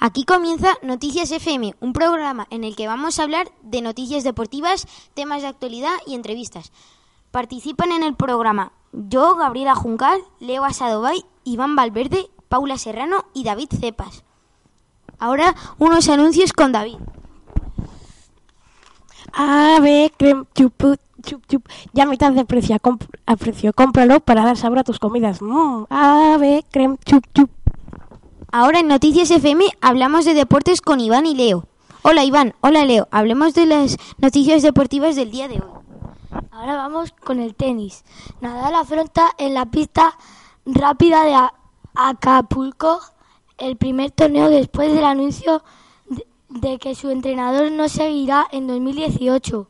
Aquí 0.00 0.24
comienza 0.24 0.78
Noticias 0.82 1.32
FM, 1.32 1.74
un 1.80 1.92
programa 1.92 2.46
en 2.50 2.62
el 2.62 2.76
que 2.76 2.86
vamos 2.86 3.18
a 3.18 3.24
hablar 3.24 3.50
de 3.62 3.82
noticias 3.82 4.22
deportivas, 4.22 4.86
temas 5.14 5.42
de 5.42 5.48
actualidad 5.48 5.94
y 6.06 6.14
entrevistas. 6.14 6.70
Participan 7.32 7.90
en 7.90 8.04
el 8.04 8.14
programa 8.14 8.72
yo, 8.92 9.34
Gabriela 9.34 9.74
Juncal, 9.74 10.20
Leo 10.38 10.64
Asadobay, 10.64 11.24
Iván 11.42 11.74
Valverde, 11.74 12.30
Paula 12.48 12.78
Serrano 12.78 13.26
y 13.34 13.42
David 13.42 13.68
Cepas. 13.80 14.22
Ahora 15.18 15.56
unos 15.78 16.08
anuncios 16.08 16.52
con 16.52 16.70
David. 16.70 16.98
Ave, 19.32 20.12
crem, 20.16 20.46
chup, 20.54 20.96
chup, 21.24 21.44
chup. 21.48 21.68
Ya 21.92 22.04
a 22.04 22.06
mitad 22.06 22.32
de 22.32 22.44
precio, 22.44 22.76
a. 22.76 23.72
Cómpralo 23.74 24.20
para 24.20 24.44
dar 24.44 24.56
sabor 24.56 24.78
a 24.78 24.84
tus 24.84 25.00
comidas. 25.00 25.42
Mmm, 25.42 25.86
ave, 25.90 26.64
crem, 26.70 26.96
chup, 27.04 27.26
chup. 27.34 27.50
Ahora 28.50 28.80
en 28.80 28.88
Noticias 28.88 29.30
FM 29.30 29.66
hablamos 29.82 30.24
de 30.24 30.32
deportes 30.32 30.80
con 30.80 31.00
Iván 31.00 31.26
y 31.26 31.34
Leo. 31.34 31.66
Hola 32.00 32.24
Iván, 32.24 32.54
hola 32.62 32.86
Leo. 32.86 33.06
Hablemos 33.10 33.52
de 33.52 33.66
las 33.66 33.98
noticias 34.16 34.62
deportivas 34.62 35.16
del 35.16 35.30
día 35.30 35.48
de 35.48 35.56
hoy. 35.56 35.70
Ahora 36.50 36.76
vamos 36.76 37.12
con 37.12 37.40
el 37.40 37.54
tenis. 37.54 38.04
Nadal 38.40 38.74
afronta 38.74 39.32
en 39.36 39.52
la 39.52 39.66
pista 39.66 40.16
rápida 40.64 41.24
de 41.24 41.36
Acapulco 41.94 43.00
el 43.58 43.76
primer 43.76 44.12
torneo 44.12 44.48
después 44.48 44.94
del 44.94 45.04
anuncio 45.04 45.62
de, 46.48 46.78
que 46.78 46.94
su 46.94 47.10
entrenador 47.10 47.70
no 47.70 47.90
seguirá 47.90 48.48
en 48.50 48.66
2018. 48.66 49.68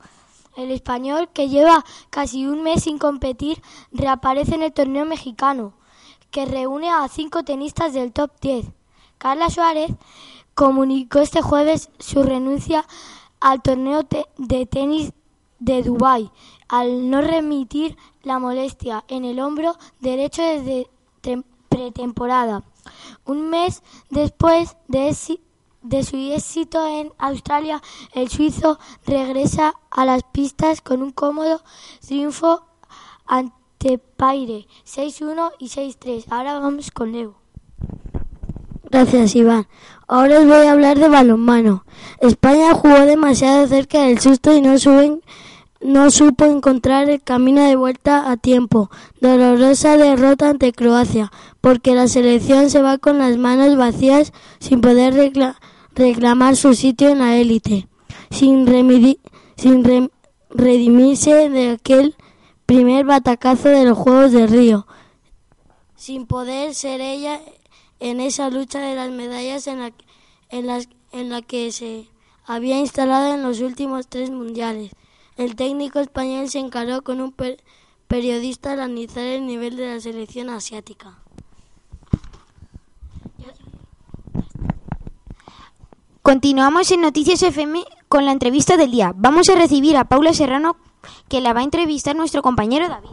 El 0.56 0.70
español, 0.70 1.28
que 1.32 1.48
lleva 1.48 1.84
casi 2.10 2.46
un 2.46 2.62
mes 2.62 2.84
sin 2.84 2.98
competir, 2.98 3.60
reaparece 3.90 4.54
en 4.54 4.62
el 4.62 4.72
torneo 4.72 5.04
mexicano, 5.04 5.72
que 6.30 6.46
reúne 6.46 6.90
a 6.90 7.06
cinco 7.08 7.42
tenistas 7.42 7.92
del 7.92 8.12
top 8.12 8.30
10. 8.40 8.66
Carla 9.18 9.50
Suárez 9.50 9.90
comunicó 10.54 11.20
este 11.20 11.42
jueves 11.42 11.90
su 11.98 12.22
renuncia 12.22 12.84
al 13.40 13.62
torneo 13.62 14.06
de 14.36 14.66
tenis 14.66 15.12
de 15.58 15.82
Dubái 15.82 16.30
al 16.68 17.10
no 17.10 17.22
remitir 17.22 17.96
la 18.22 18.38
molestia 18.38 19.04
en 19.08 19.24
el 19.24 19.40
hombro 19.40 19.76
derecho 20.00 20.42
desde 20.42 20.88
pretemporada. 21.68 22.62
Un 23.24 23.50
mes 23.50 23.82
después 24.10 24.76
de, 24.86 25.14
de, 25.82 26.04
su 26.04 26.16
éxito 26.16 26.86
en 26.86 27.12
Australia, 27.18 27.82
el 28.12 28.28
suizo 28.28 28.78
regresa 29.06 29.74
a 29.90 30.04
las 30.04 30.22
pistas 30.22 30.80
con 30.80 31.02
un 31.02 31.10
cómodo 31.10 31.62
triunfo 32.06 32.66
ante 33.26 33.57
Paire 34.16 34.66
6-1 34.84 35.52
y 35.58 35.68
6-3. 35.68 36.24
Ahora 36.30 36.58
vamos 36.58 36.90
con 36.90 37.12
Leo. 37.12 37.36
Gracias, 38.90 39.36
Iván. 39.36 39.66
Ahora 40.06 40.40
os 40.40 40.46
voy 40.46 40.66
a 40.66 40.72
hablar 40.72 40.98
de 40.98 41.08
balonmano. 41.08 41.84
España 42.20 42.72
jugó 42.74 43.00
demasiado 43.00 43.66
cerca 43.66 44.02
del 44.02 44.18
susto 44.18 44.56
y 44.56 44.60
no 44.60 44.78
suben 44.78 45.22
no 45.80 46.10
supo 46.10 46.44
encontrar 46.44 47.08
el 47.08 47.22
camino 47.22 47.62
de 47.62 47.76
vuelta 47.76 48.30
a 48.30 48.36
tiempo. 48.36 48.90
Dolorosa 49.20 49.96
derrota 49.96 50.50
ante 50.50 50.72
Croacia, 50.72 51.30
porque 51.60 51.94
la 51.94 52.08
selección 52.08 52.68
se 52.68 52.82
va 52.82 52.98
con 52.98 53.18
las 53.18 53.36
manos 53.36 53.76
vacías 53.76 54.32
sin 54.58 54.80
poder 54.80 55.14
recla 55.14 55.60
reclamar 55.94 56.56
su 56.56 56.74
sitio 56.74 57.10
en 57.10 57.20
la 57.20 57.36
élite, 57.36 57.86
sin, 58.30 58.66
sin 59.56 59.84
re 59.84 60.10
redimirse 60.50 61.48
de 61.48 61.70
aquel 61.70 62.16
primer 62.68 63.06
batacazo 63.06 63.70
de 63.70 63.86
los 63.86 63.96
Juegos 63.96 64.30
de 64.30 64.46
Río, 64.46 64.86
sin 65.96 66.26
poder 66.26 66.74
ser 66.74 67.00
ella 67.00 67.40
en 67.98 68.20
esa 68.20 68.50
lucha 68.50 68.78
de 68.78 68.94
las 68.94 69.10
medallas 69.10 69.66
en 69.66 69.80
la, 69.80 69.92
en 70.50 70.66
las, 70.66 70.86
en 71.12 71.30
la 71.30 71.40
que 71.40 71.72
se 71.72 72.08
había 72.44 72.78
instalado 72.78 73.32
en 73.32 73.42
los 73.42 73.60
últimos 73.60 74.06
tres 74.06 74.30
mundiales. 74.30 74.92
El 75.38 75.56
técnico 75.56 75.98
español 75.98 76.50
se 76.50 76.58
encaró 76.58 77.00
con 77.00 77.22
un 77.22 77.32
per 77.32 77.56
periodista 78.06 78.72
al 78.72 78.80
analizar 78.80 79.24
el 79.24 79.46
nivel 79.46 79.78
de 79.78 79.94
la 79.94 80.00
selección 80.00 80.50
asiática. 80.50 81.16
Continuamos 86.20 86.90
en 86.90 87.00
Noticias 87.00 87.42
FM 87.42 87.82
con 88.08 88.26
la 88.26 88.32
entrevista 88.32 88.76
del 88.76 88.90
día. 88.90 89.14
Vamos 89.16 89.48
a 89.48 89.54
recibir 89.54 89.96
a 89.96 90.04
Paula 90.04 90.34
Serrano, 90.34 90.76
que 91.28 91.40
la 91.40 91.52
va 91.52 91.60
a 91.60 91.64
entrevistar 91.64 92.16
nuestro 92.16 92.42
compañero 92.42 92.88
David. 92.88 93.10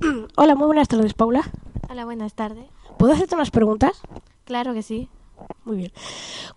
Hola, 0.36 0.54
muy 0.54 0.66
buenas 0.66 0.88
tardes, 0.88 1.14
Paula. 1.14 1.42
Hola, 1.88 2.04
buenas 2.04 2.34
tardes. 2.34 2.66
¿Puedo 2.98 3.12
hacerte 3.12 3.34
unas 3.34 3.50
preguntas? 3.50 4.00
Claro 4.44 4.74
que 4.74 4.82
sí. 4.82 5.08
Muy 5.64 5.76
bien. 5.76 5.92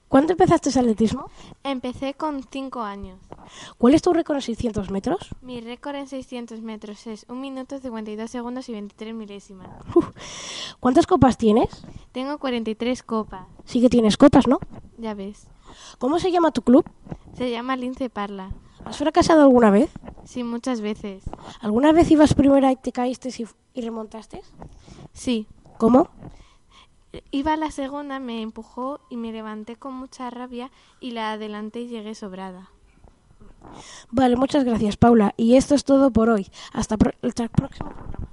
¿Cuándo 0.07 0.33
empezaste 0.33 0.69
el 0.69 0.77
atletismo? 0.79 1.29
Empecé 1.63 2.13
con 2.13 2.43
5 2.43 2.81
años. 2.81 3.19
¿Cuál 3.77 3.93
es 3.93 4.01
tu 4.01 4.13
récord 4.13 4.37
en 4.37 4.41
600 4.41 4.89
metros? 4.89 5.19
Mi 5.41 5.61
récord 5.61 5.95
en 5.95 6.07
600 6.07 6.61
metros 6.61 7.07
es 7.07 7.25
1 7.29 7.39
minuto 7.39 7.77
52 7.79 8.29
segundos 8.29 8.69
y 8.69 8.73
23 8.73 9.13
milésimas. 9.13 9.67
Uf. 9.95 10.09
¿Cuántas 10.79 11.07
copas 11.07 11.37
tienes? 11.37 11.83
Tengo 12.11 12.37
43 12.37 13.03
copas. 13.03 13.45
Sí 13.65 13.81
que 13.81 13.89
tienes 13.89 14.17
copas, 14.17 14.47
¿no? 14.47 14.59
Ya 14.97 15.13
ves. 15.13 15.47
¿Cómo 15.99 16.19
se 16.19 16.31
llama 16.31 16.51
tu 16.51 16.61
club? 16.61 16.85
Se 17.35 17.51
llama 17.51 17.75
Lince 17.75 18.09
Parla. 18.09 18.51
¿Has 18.85 18.97
fracasado 18.97 19.41
alguna 19.41 19.71
vez? 19.71 19.89
Sí, 20.25 20.43
muchas 20.43 20.81
veces. 20.81 21.23
¿Alguna 21.61 21.91
vez 21.91 22.09
ibas 22.11 22.33
primera 22.33 22.71
y 22.71 22.75
te 22.75 22.91
caíste 22.91 23.29
y, 23.29 23.45
y 23.73 23.81
remontaste? 23.81 24.41
Sí. 25.13 25.47
¿Cómo? 25.77 26.09
Iba 27.31 27.53
a 27.53 27.57
la 27.57 27.71
segunda, 27.71 28.19
me 28.19 28.41
empujó 28.41 28.99
y 29.09 29.17
me 29.17 29.31
levanté 29.31 29.75
con 29.75 29.93
mucha 29.93 30.29
rabia 30.29 30.71
y 30.99 31.11
la 31.11 31.31
adelanté 31.31 31.81
y 31.81 31.87
llegué 31.87 32.15
sobrada. 32.15 32.69
Vale, 34.11 34.35
muchas 34.35 34.63
gracias, 34.63 34.97
Paula. 34.97 35.33
Y 35.37 35.55
esto 35.55 35.75
es 35.75 35.83
todo 35.83 36.11
por 36.11 36.29
hoy. 36.29 36.47
Hasta 36.73 36.97
pro 36.97 37.11
el 37.21 37.33
próximo 37.33 37.89
programa. 37.89 38.27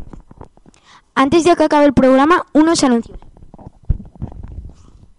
Antes 1.14 1.44
de 1.44 1.54
que 1.54 1.64
acabe 1.64 1.86
el 1.86 1.94
programa, 1.94 2.46
unos 2.52 2.82
anuncios. 2.82 3.18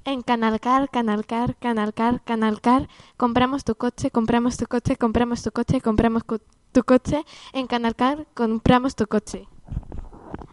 En 0.08 0.22
Canalcar, 0.22 0.88
Canalcar, 0.91 1.58
Canalcar, 1.58 2.24
Canalcar, 2.24 2.88
compramos 3.18 3.63
tu 3.63 3.74
coche, 3.74 4.12
compramos 4.12 4.56
tu 4.56 4.68
coche, 4.68 4.98
compramos 4.98 5.41
tu 5.41 5.52
coche, 5.52 5.82
compramos 5.82 6.24
co 6.24 6.38
tu 6.72 6.84
coche. 6.84 7.26
En 7.54 7.65
Canalcar, 7.65 8.28
compramos 8.36 8.96
tu 8.96 9.08
coche. 9.08 9.48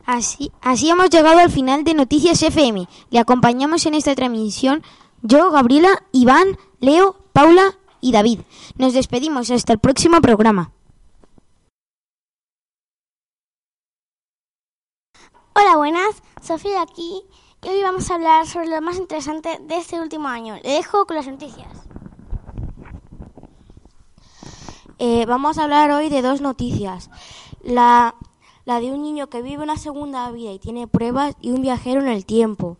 Así, 0.07 0.51
así 0.63 0.89
hemos 0.89 1.11
llegado 1.11 1.39
al 1.39 1.51
final 1.51 1.85
de 1.85 1.93
Noticias 1.93 2.43
FM. 2.43 2.89
Le 3.11 3.19
acompañamos 3.19 3.85
en 3.85 3.93
esta 3.93 4.15
transmisión 4.15 4.83
yo, 5.21 5.51
Gabriela, 5.51 6.03
Iván, 6.13 6.57
Leo, 6.81 7.17
Paula 7.35 7.79
y 8.01 8.13
David. 8.13 8.41
Nos 8.79 8.95
despedimos 8.95 9.51
hasta 9.51 9.75
el 9.75 9.81
próximo 9.81 10.23
programa. 10.23 10.73
Hola, 15.55 15.77
buenas. 15.77 16.23
Sofía 16.41 16.81
aquí. 16.81 17.23
Y 17.65 17.69
hoy 17.69 17.83
vamos 17.83 18.11
a 18.11 18.15
hablar 18.15 18.47
sobre 18.47 18.67
lo 18.69 18.81
más 18.81 18.97
interesante 18.97 19.59
de 19.61 19.77
este 19.77 20.01
último 20.01 20.29
año. 20.29 20.57
Le 20.63 20.71
dejo 20.71 21.07
con 21.07 21.17
las 21.17 21.27
noticias. 21.27 21.69
Eh, 24.99 25.27
vamos 25.27 25.59
a 25.59 25.65
hablar 25.65 25.91
hoy 25.91 26.09
de 26.09 26.23
dos 26.23 26.41
noticias. 26.41 27.11
La 27.63 28.15
la 28.65 28.81
de 28.81 28.93
un 28.93 29.03
niño 29.03 29.29
que 29.29 29.43
vive 29.43 29.63
una 29.63 29.77
segunda 29.77 30.31
vida 30.31 30.53
y 30.53 30.59
tiene 30.59 30.87
pruebas 30.87 31.37
y 31.41 31.51
un 31.51 31.63
viajero 31.63 32.01
en 32.01 32.09
el 32.09 32.25
tiempo. 32.25 32.79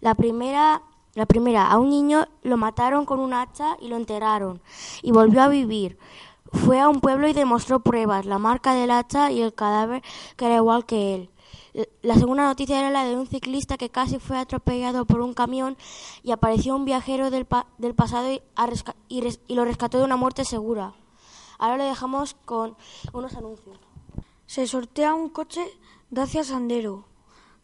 La 0.00 0.14
primera, 0.14 0.82
la 1.14 1.26
primera, 1.26 1.70
a 1.70 1.78
un 1.78 1.90
niño 1.90 2.26
lo 2.42 2.56
mataron 2.56 3.04
con 3.04 3.20
un 3.20 3.32
hacha 3.32 3.76
y 3.80 3.88
lo 3.88 3.96
enterraron 3.96 4.60
y 5.02 5.12
volvió 5.12 5.42
a 5.42 5.48
vivir. 5.48 5.98
Fue 6.52 6.80
a 6.80 6.88
un 6.88 7.00
pueblo 7.00 7.28
y 7.28 7.32
demostró 7.32 7.80
pruebas, 7.80 8.26
la 8.26 8.38
marca 8.38 8.74
del 8.74 8.90
hacha 8.90 9.30
y 9.30 9.40
el 9.40 9.54
cadáver 9.54 10.02
que 10.36 10.46
era 10.46 10.56
igual 10.56 10.84
que 10.84 11.14
él. 11.14 11.30
La 12.02 12.14
segunda 12.14 12.44
noticia 12.44 12.78
era 12.78 12.90
la 12.90 13.04
de 13.04 13.16
un 13.16 13.26
ciclista 13.26 13.76
que 13.76 13.90
casi 13.90 14.18
fue 14.18 14.38
atropellado 14.38 15.04
por 15.04 15.20
un 15.20 15.34
camión 15.34 15.76
y 16.22 16.32
apareció 16.32 16.74
un 16.74 16.84
viajero 16.84 17.30
del, 17.30 17.44
pa 17.44 17.66
del 17.78 17.94
pasado 17.94 18.32
y, 18.32 18.42
y, 19.08 19.22
y 19.46 19.54
lo 19.54 19.64
rescató 19.64 19.98
de 19.98 20.04
una 20.04 20.16
muerte 20.16 20.44
segura. 20.44 20.94
Ahora 21.58 21.76
lo 21.76 21.84
dejamos 21.84 22.34
con 22.44 22.76
unos 23.12 23.34
anuncios. 23.34 23.78
Se 24.46 24.66
sortea 24.66 25.14
un 25.14 25.28
coche 25.28 25.62
Dacia 26.10 26.42
Sandero. 26.42 27.04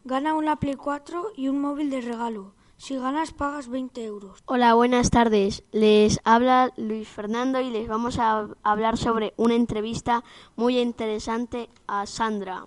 Gana 0.05 0.35
una 0.35 0.57
Play 0.57 0.77
4 0.77 1.33
y 1.37 1.49
un 1.49 1.61
móvil 1.61 1.91
de 1.91 2.01
regalo. 2.01 2.55
Si 2.77 2.97
ganas 2.97 3.33
pagas 3.33 3.69
20 3.69 4.05
euros. 4.05 4.43
Hola, 4.45 4.75
buenas 4.75 5.11
tardes. 5.11 5.65
Les 5.73 6.21
habla 6.25 6.73
Luis 6.77 7.09
Fernando 7.09 7.59
y 7.61 7.71
les 7.71 7.89
vamos 7.89 8.19
a 8.19 8.49
hablar 8.63 8.99
sobre 8.99 9.33
una 9.37 9.55
entrevista 9.55 10.23
muy 10.57 10.79
interesante 10.79 11.71
a 11.89 12.07
Sandra. 12.07 12.67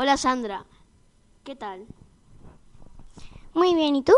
Hola 0.00 0.16
Sandra, 0.16 0.64
¿qué 1.42 1.56
tal? 1.56 1.84
Muy 3.52 3.74
bien, 3.74 3.96
¿y 3.96 4.02
tú? 4.04 4.12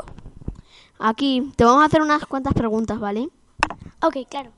Aquí, 0.98 1.54
te 1.56 1.64
vamos 1.64 1.82
a 1.82 1.86
hacer 1.86 2.02
unas 2.02 2.26
cuantas 2.26 2.52
preguntas, 2.52 3.00
¿vale? 3.00 3.30
Ok, 4.02 4.28
claro. 4.28 4.50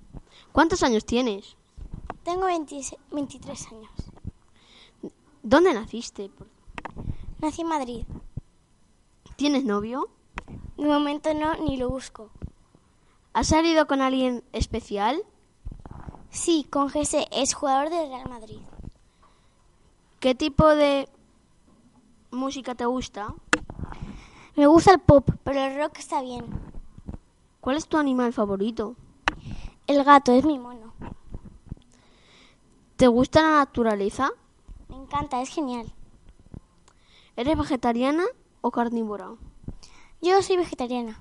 ¿Cuántos 0.51 0.83
años 0.83 1.05
tienes? 1.05 1.57
Tengo 2.25 2.47
20, 2.47 2.77
23 3.13 3.67
años. 3.69 3.91
¿Dónde 5.45 5.73
naciste? 5.73 6.33
Nací 7.41 7.61
en 7.61 7.69
Madrid. 7.69 8.05
¿Tienes 9.37 9.63
novio? 9.63 10.09
De 10.77 10.87
momento 10.87 11.33
no, 11.35 11.55
ni 11.55 11.77
lo 11.77 11.89
busco. 11.89 12.33
¿Has 13.33 13.47
salido 13.47 13.87
con 13.87 14.01
alguien 14.01 14.43
especial? 14.53 15.23
Sí, 16.31 16.67
con 16.69 16.91
Jesse, 16.91 17.29
es 17.31 17.55
jugador 17.55 17.91
del 17.91 18.09
Real 18.09 18.29
Madrid. 18.29 18.59
¿Qué 20.23 20.37
tipo 20.37 20.69
de 20.69 21.09
música 22.31 22.77
te 22.77 22.87
gusta? 22.87 23.35
Me 24.55 24.69
gusta 24.69 24.93
el 24.93 25.01
pop, 25.01 25.29
pero 25.43 25.59
el 25.59 25.77
rock 25.77 25.99
está 25.99 26.23
bien. 26.23 26.47
¿Cuál 27.61 27.77
es 27.77 27.89
tu 27.89 27.97
animal 27.97 28.33
favorito? 28.33 28.95
El 29.89 30.05
gato 30.05 30.31
es 30.31 30.45
mi 30.45 30.61
mono. 30.61 30.95
¿Te 32.95 33.09
gusta 33.09 33.43
la 33.43 33.57
naturaleza? 33.57 34.31
Me 34.89 34.95
encanta, 34.95 35.43
es 35.43 35.49
genial. 35.49 35.93
¿Eres 37.35 37.59
vegetariana 37.59 38.23
o 38.61 38.71
carnívora? 38.71 39.33
Yo 40.21 40.41
soy 40.41 40.57
vegetariana. 40.57 41.21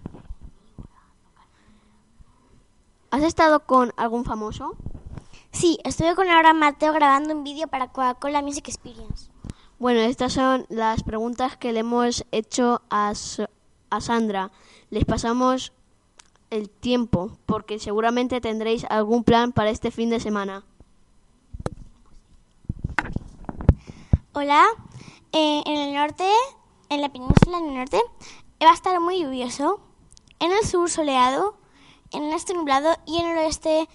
¿Has 3.10 3.24
estado 3.24 3.62
con 3.62 3.94
algún 3.98 4.26
famoso? 4.26 4.78
Sí, 5.52 5.78
estuve 5.84 6.16
con 6.16 6.28
Laura 6.28 6.54
Mateo 6.54 6.94
grabando 6.94 7.36
un 7.36 7.44
vídeo 7.44 7.68
para 7.68 7.90
Coca-Cola 7.90 8.42
Music 8.42 8.68
Experience. 8.68 9.30
Bueno, 9.80 10.00
estas 10.00 10.34
son 10.34 10.66
las 10.70 11.04
preguntas 11.04 11.58
que 11.58 11.74
le 11.74 11.82
hemos 11.82 12.26
hecho 12.32 12.82
a, 12.90 13.14
a 13.90 14.02
Sandra. 14.02 14.52
Les 14.90 15.06
pasamos 15.06 15.74
el 16.52 16.70
tiempo 16.70 17.38
porque 17.46 17.80
seguramente 17.80 18.42
tendréis 18.42 18.86
algún 18.90 19.24
plan 19.24 19.52
para 19.52 19.70
este 19.70 19.92
fin 19.92 20.10
de 20.10 20.20
semana. 20.20 20.64
Hola, 24.34 24.66
eh, 25.34 25.62
en 25.66 25.78
el 25.78 25.94
norte, 25.94 26.30
en 26.90 27.02
la 27.02 27.10
península 27.10 27.60
del 27.60 27.74
norte, 27.74 28.00
va 28.62 28.70
a 28.70 28.74
estar 28.74 29.00
muy 29.00 29.22
lluvioso. 29.22 29.82
En 30.40 30.52
el 30.52 30.66
sur 30.66 30.90
soleado, 30.90 31.56
en 32.12 32.24
el 32.24 32.34
este 32.34 32.54
nublado 32.54 32.96
y 33.06 33.18
en 33.18 33.28
el 33.28 33.38
oeste 33.38 33.90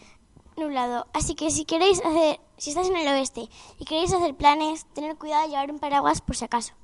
nublado. 0.56 1.06
Así 1.12 1.34
que 1.34 1.50
si 1.50 1.64
queréis 1.64 2.04
hacer, 2.04 2.40
si 2.56 2.70
estás 2.70 2.88
en 2.88 2.96
el 2.96 3.08
oeste 3.08 3.48
y 3.78 3.84
queréis 3.84 4.12
hacer 4.12 4.34
planes, 4.34 4.86
tener 4.94 5.16
cuidado 5.16 5.42
de 5.42 5.50
llevar 5.50 5.70
un 5.70 5.78
paraguas 5.78 6.20
por 6.20 6.36
si 6.36 6.44
acaso. 6.44 6.74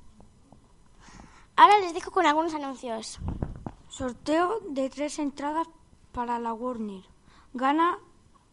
Ahora 1.55 1.79
les 1.79 1.93
dejo 1.93 2.11
con 2.11 2.25
algunos 2.25 2.53
anuncios. 2.53 3.19
Sorteo 3.89 4.59
de 4.69 4.89
tres 4.89 5.19
entradas 5.19 5.67
para 6.11 6.39
la 6.39 6.53
Warner. 6.53 7.03
Gana 7.53 7.99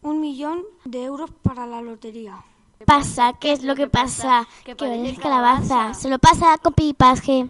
un 0.01 0.21
millón 0.21 0.63
de 0.85 1.03
euros 1.03 1.31
para 1.41 1.65
la 1.65 1.81
lotería. 1.81 2.43
Pasa, 2.85 3.33
¿qué 3.33 3.51
es 3.51 3.63
lo 3.63 3.75
que 3.75 3.87
pasa? 3.87 4.47
Que 4.63 4.75
parece 4.75 5.19
calabaza. 5.21 5.93
Se 5.93 6.09
lo 6.09 6.19
pasa 6.19 6.57
con 6.57 6.73
pipaje. 6.73 7.47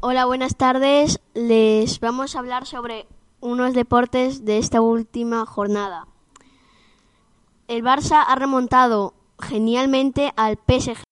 Hola, 0.00 0.26
buenas 0.26 0.56
tardes. 0.56 1.20
Les 1.34 2.00
vamos 2.00 2.36
a 2.36 2.38
hablar 2.38 2.66
sobre 2.66 3.06
unos 3.40 3.74
deportes 3.74 4.44
de 4.44 4.58
esta 4.58 4.80
última 4.80 5.44
jornada. 5.46 6.06
El 7.68 7.84
Barça 7.84 8.24
ha 8.26 8.34
remontado 8.34 9.12
genialmente 9.38 10.32
al 10.36 10.56
PSG. 10.56 11.02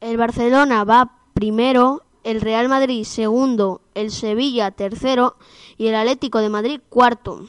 El 0.00 0.16
Barcelona 0.16 0.82
va 0.82 1.18
primero, 1.34 2.02
el 2.24 2.40
Real 2.40 2.68
Madrid 2.68 3.04
segundo, 3.04 3.80
el 3.94 4.10
Sevilla 4.10 4.72
tercero 4.72 5.36
y 5.78 5.86
el 5.86 5.94
Atlético 5.94 6.40
de 6.40 6.48
Madrid 6.48 6.80
cuarto. 6.88 7.46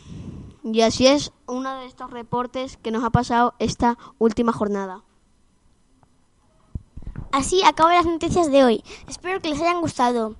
Y 0.63 0.81
así 0.81 1.07
es 1.07 1.33
uno 1.47 1.75
de 1.79 1.87
estos 1.87 2.11
reportes 2.11 2.77
que 2.77 2.91
nos 2.91 3.03
ha 3.03 3.09
pasado 3.09 3.55
esta 3.57 3.97
última 4.19 4.53
jornada. 4.53 5.01
Así 7.31 7.63
acaban 7.63 7.95
las 7.95 8.05
noticias 8.05 8.51
de 8.51 8.63
hoy. 8.63 8.83
Espero 9.07 9.41
que 9.41 9.49
les 9.49 9.59
hayan 9.59 9.81
gustado. 9.81 10.35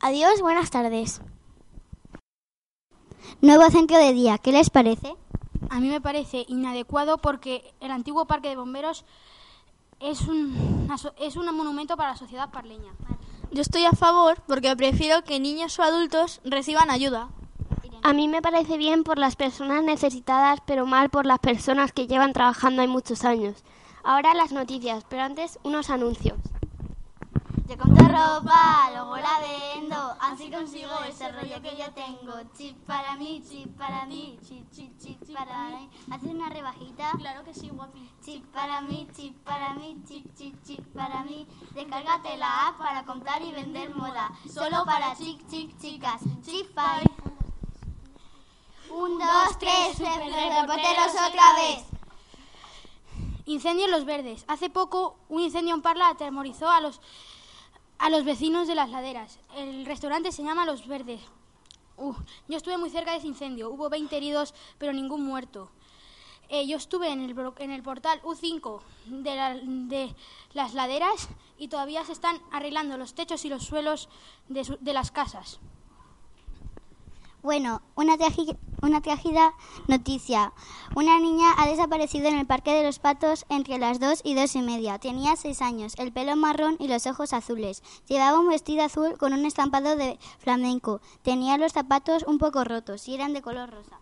Adiós, 0.00 0.40
buenas 0.40 0.70
tardes. 0.70 1.20
Nuevo 3.42 3.68
centro 3.68 3.98
de 3.98 4.14
día, 4.14 4.38
¿qué 4.38 4.50
les 4.50 4.70
parece? 4.70 5.14
A 5.70 5.80
mí 5.80 5.88
me 5.88 6.00
parece 6.00 6.44
inadecuado 6.48 7.18
porque 7.18 7.74
el 7.80 7.90
antiguo 7.90 8.26
parque 8.26 8.48
de 8.48 8.56
bomberos 8.56 9.04
es 10.00 10.22
un, 10.22 10.88
es 11.18 11.36
un 11.36 11.56
monumento 11.56 11.96
para 11.96 12.10
la 12.10 12.16
sociedad 12.16 12.50
parleña. 12.50 12.92
Yo 13.50 13.62
estoy 13.62 13.84
a 13.84 13.92
favor 13.92 14.42
porque 14.46 14.74
prefiero 14.76 15.22
que 15.22 15.40
niños 15.40 15.78
o 15.78 15.82
adultos 15.82 16.40
reciban 16.44 16.90
ayuda. 16.90 17.28
A 18.02 18.12
mí 18.12 18.28
me 18.28 18.42
parece 18.42 18.76
bien 18.76 19.02
por 19.02 19.18
las 19.18 19.36
personas 19.36 19.82
necesitadas, 19.82 20.58
pero 20.66 20.86
mal 20.86 21.08
por 21.08 21.24
las 21.24 21.38
personas 21.38 21.92
que 21.92 22.06
llevan 22.06 22.34
trabajando 22.34 22.82
ahí 22.82 22.88
muchos 22.88 23.24
años. 23.24 23.64
Ahora 24.02 24.34
las 24.34 24.52
noticias, 24.52 25.04
pero 25.08 25.22
antes 25.22 25.58
unos 25.62 25.88
anuncios. 25.88 26.38
Te 27.66 27.78
compro 27.78 28.06
ropa, 28.06 28.90
luego 28.92 29.16
la 29.16 29.40
vendo, 29.40 30.16
así 30.20 30.50
consigo 30.50 30.90
ese 31.08 31.32
rollo 31.32 31.62
que 31.62 31.74
yo 31.76 31.90
tengo. 31.92 32.34
Chip 32.54 32.76
para 32.86 33.16
mí, 33.16 33.42
chip 33.48 33.74
para 33.78 34.04
mí, 34.04 34.38
chip, 34.46 34.70
chip, 34.70 34.98
chip 35.00 35.34
para 35.34 35.70
mí. 35.70 35.88
¿Haces 36.10 36.28
una 36.28 36.50
rebajita? 36.50 37.12
Claro 37.16 37.42
que 37.42 37.54
sí, 37.54 37.70
guapi. 37.70 38.10
Chip 38.22 38.44
para 38.52 38.82
mí, 38.82 39.08
chip 39.16 39.34
para 39.44 39.72
mí, 39.74 39.96
chip, 40.06 40.26
chip, 40.36 40.62
chip 40.62 40.86
para 40.94 41.22
mí. 41.22 41.46
Descárgate 41.70 42.36
la 42.36 42.68
app 42.68 42.76
para 42.76 43.04
comprar 43.06 43.40
y 43.40 43.50
vender 43.52 43.94
moda. 43.94 44.30
Solo 44.52 44.84
para 44.84 45.16
chic, 45.16 45.48
chic, 45.48 45.74
chicas. 45.80 46.20
Chip 46.42 46.66
five. 46.74 47.10
Un, 48.90 49.18
dos, 49.18 49.58
tres, 49.58 49.98
reporteros 49.98 51.12
otra 51.28 51.54
vez. 51.54 51.86
Incendio 53.46 53.86
en 53.86 53.90
Los 53.90 54.04
Verdes. 54.04 54.44
Hace 54.48 54.70
poco 54.70 55.16
un 55.28 55.40
incendio 55.40 55.74
en 55.74 55.82
Parla 55.82 56.08
atemorizó 56.08 56.70
a 56.70 56.80
los, 56.80 57.00
a 57.98 58.10
los 58.10 58.24
vecinos 58.24 58.68
de 58.68 58.74
las 58.74 58.90
laderas. 58.90 59.38
El 59.56 59.86
restaurante 59.86 60.32
se 60.32 60.42
llama 60.42 60.64
Los 60.64 60.86
Verdes. 60.86 61.20
Uh, 61.96 62.14
yo 62.48 62.56
estuve 62.56 62.76
muy 62.76 62.90
cerca 62.90 63.12
de 63.12 63.18
ese 63.18 63.28
incendio. 63.28 63.70
Hubo 63.70 63.88
20 63.88 64.16
heridos, 64.16 64.54
pero 64.78 64.92
ningún 64.92 65.24
muerto. 65.24 65.70
Eh, 66.48 66.66
yo 66.66 66.76
estuve 66.76 67.08
en 67.10 67.22
el, 67.22 67.34
en 67.58 67.70
el 67.70 67.82
portal 67.82 68.20
U5 68.22 68.80
de, 69.06 69.60
de, 69.88 70.14
las 70.52 70.74
laderas 70.74 71.28
y 71.58 71.68
todavía 71.68 72.04
se 72.04 72.12
están 72.12 72.38
arreglando 72.52 72.98
los 72.98 73.14
techos 73.14 73.44
y 73.44 73.48
los 73.48 73.64
suelos 73.64 74.08
de, 74.48 74.64
su, 74.64 74.76
de 74.80 74.92
las 74.92 75.10
casas. 75.10 75.58
Bueno, 77.44 77.80
una, 77.94 78.16
una 78.80 79.00
trágica 79.02 79.54
noticia. 79.86 80.54
Una 80.96 81.20
niña 81.20 81.48
ha 81.58 81.68
desaparecido 81.68 82.28
en 82.28 82.38
el 82.38 82.46
Parque 82.46 82.72
de 82.72 82.82
los 82.82 82.98
Patos 82.98 83.44
entre 83.50 83.76
las 83.76 84.00
dos 84.00 84.22
y 84.24 84.34
dos 84.34 84.56
y 84.56 84.62
media. 84.62 84.98
Tenía 84.98 85.36
seis 85.36 85.60
años, 85.60 85.92
el 85.98 86.10
pelo 86.10 86.36
marrón 86.36 86.76
y 86.78 86.88
los 86.88 87.06
ojos 87.06 87.34
azules. 87.34 87.82
Llevaba 88.08 88.38
un 88.38 88.48
vestido 88.48 88.82
azul 88.82 89.18
con 89.18 89.34
un 89.34 89.44
estampado 89.44 89.94
de 89.94 90.18
flamenco. 90.38 91.02
Tenía 91.20 91.58
los 91.58 91.72
zapatos 91.72 92.24
un 92.26 92.38
poco 92.38 92.64
rotos 92.64 93.06
y 93.08 93.14
eran 93.14 93.34
de 93.34 93.42
color 93.42 93.70
rosa. 93.70 94.00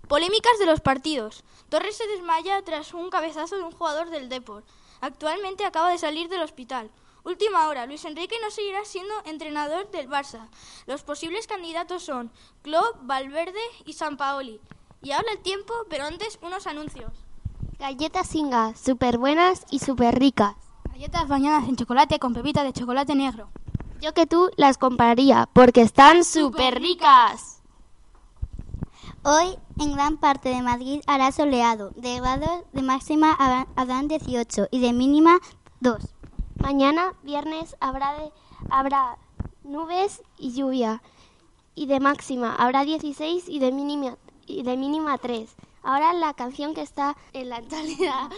Polémicas 0.09 0.59
de 0.59 0.65
los 0.65 0.81
partidos. 0.81 1.45
Torres 1.69 1.99
se 1.99 2.07
desmaya 2.07 2.63
tras 2.63 2.95
un 2.95 3.11
cabezazo 3.11 3.59
de 3.59 3.65
un 3.65 3.73
jugador 3.73 4.09
del 4.09 4.31
Deport. 4.31 4.67
Actualmente 5.03 5.67
acaba 5.67 5.91
de 5.91 5.99
salir 5.99 6.31
del 6.31 6.41
hospital. 6.41 6.91
Última 7.25 7.69
hora, 7.69 7.87
Luis 7.87 8.05
Enrique 8.05 8.37
no 8.43 8.51
seguirá 8.51 8.85
siendo 8.85 9.15
entrenador 9.25 9.91
del 9.91 10.09
Barça. 10.09 10.49
Los 10.87 11.03
posibles 11.03 11.47
candidatos 11.47 12.03
son 12.03 12.31
Klopp, 12.63 12.97
Valverde 13.03 13.61
y 13.85 13.93
Sampaoli. 13.93 14.61
Y 15.03 15.13
habla 15.13 15.33
el 15.33 15.39
tiempo, 15.41 15.73
pero 15.89 16.05
antes 16.05 16.39
unos 16.43 16.67
anuncios. 16.67 17.13
Galletas 17.79 18.29
Singa, 18.29 18.75
súper 18.75 19.19
buenas 19.19 19.65
y 19.71 19.79
súper 19.79 20.19
ricas. 20.19 20.55
Galletas 20.93 21.29
bañadas 21.29 21.69
en 21.69 21.77
chocolate 21.77 22.19
con 22.19 22.35
pepita 22.35 22.63
de 22.65 22.73
chocolate 22.73 23.15
negro. 23.15 23.51
Yo 24.01 24.15
que 24.15 24.27
tú 24.27 24.51
las 24.57 24.79
compraría, 24.79 25.49
porque 25.53 25.83
están 25.83 26.25
súper 26.25 26.81
ricas. 26.81 27.63
Hoy 29.23 29.59
en 29.79 29.93
gran 29.93 30.17
parte 30.17 30.49
de 30.49 30.63
Madrid 30.63 31.03
hará 31.07 31.33
soleado, 31.33 31.91
de 31.97 32.21
grados 32.21 32.65
de 32.73 32.81
máxima 32.81 33.33
habrán 33.77 34.09
18 34.09 34.69
y 34.71 34.81
de 34.81 34.93
mínima 34.95 35.39
2. 35.81 36.20
Mañana, 36.61 37.15
viernes, 37.23 37.77
habrá, 37.81 38.13
de, 38.19 38.33
habrá 38.71 39.17
nubes 39.65 40.23
y 40.39 40.53
lluvia 40.53 41.03
y 41.75 41.87
de 41.87 42.01
máxima 42.01 42.55
habrá 42.55 42.85
16 42.85 43.49
y 43.49 43.59
de 43.59 43.73
mínima, 43.73 44.19
y 44.47 44.63
de 44.63 44.77
mínima 44.77 45.17
3. 45.17 45.57
Ahora 45.83 46.13
la 46.13 46.35
canción 46.35 46.75
que 46.75 46.83
está 46.83 47.17
en 47.33 47.49
la 47.49 47.57
actualidad 47.57 48.29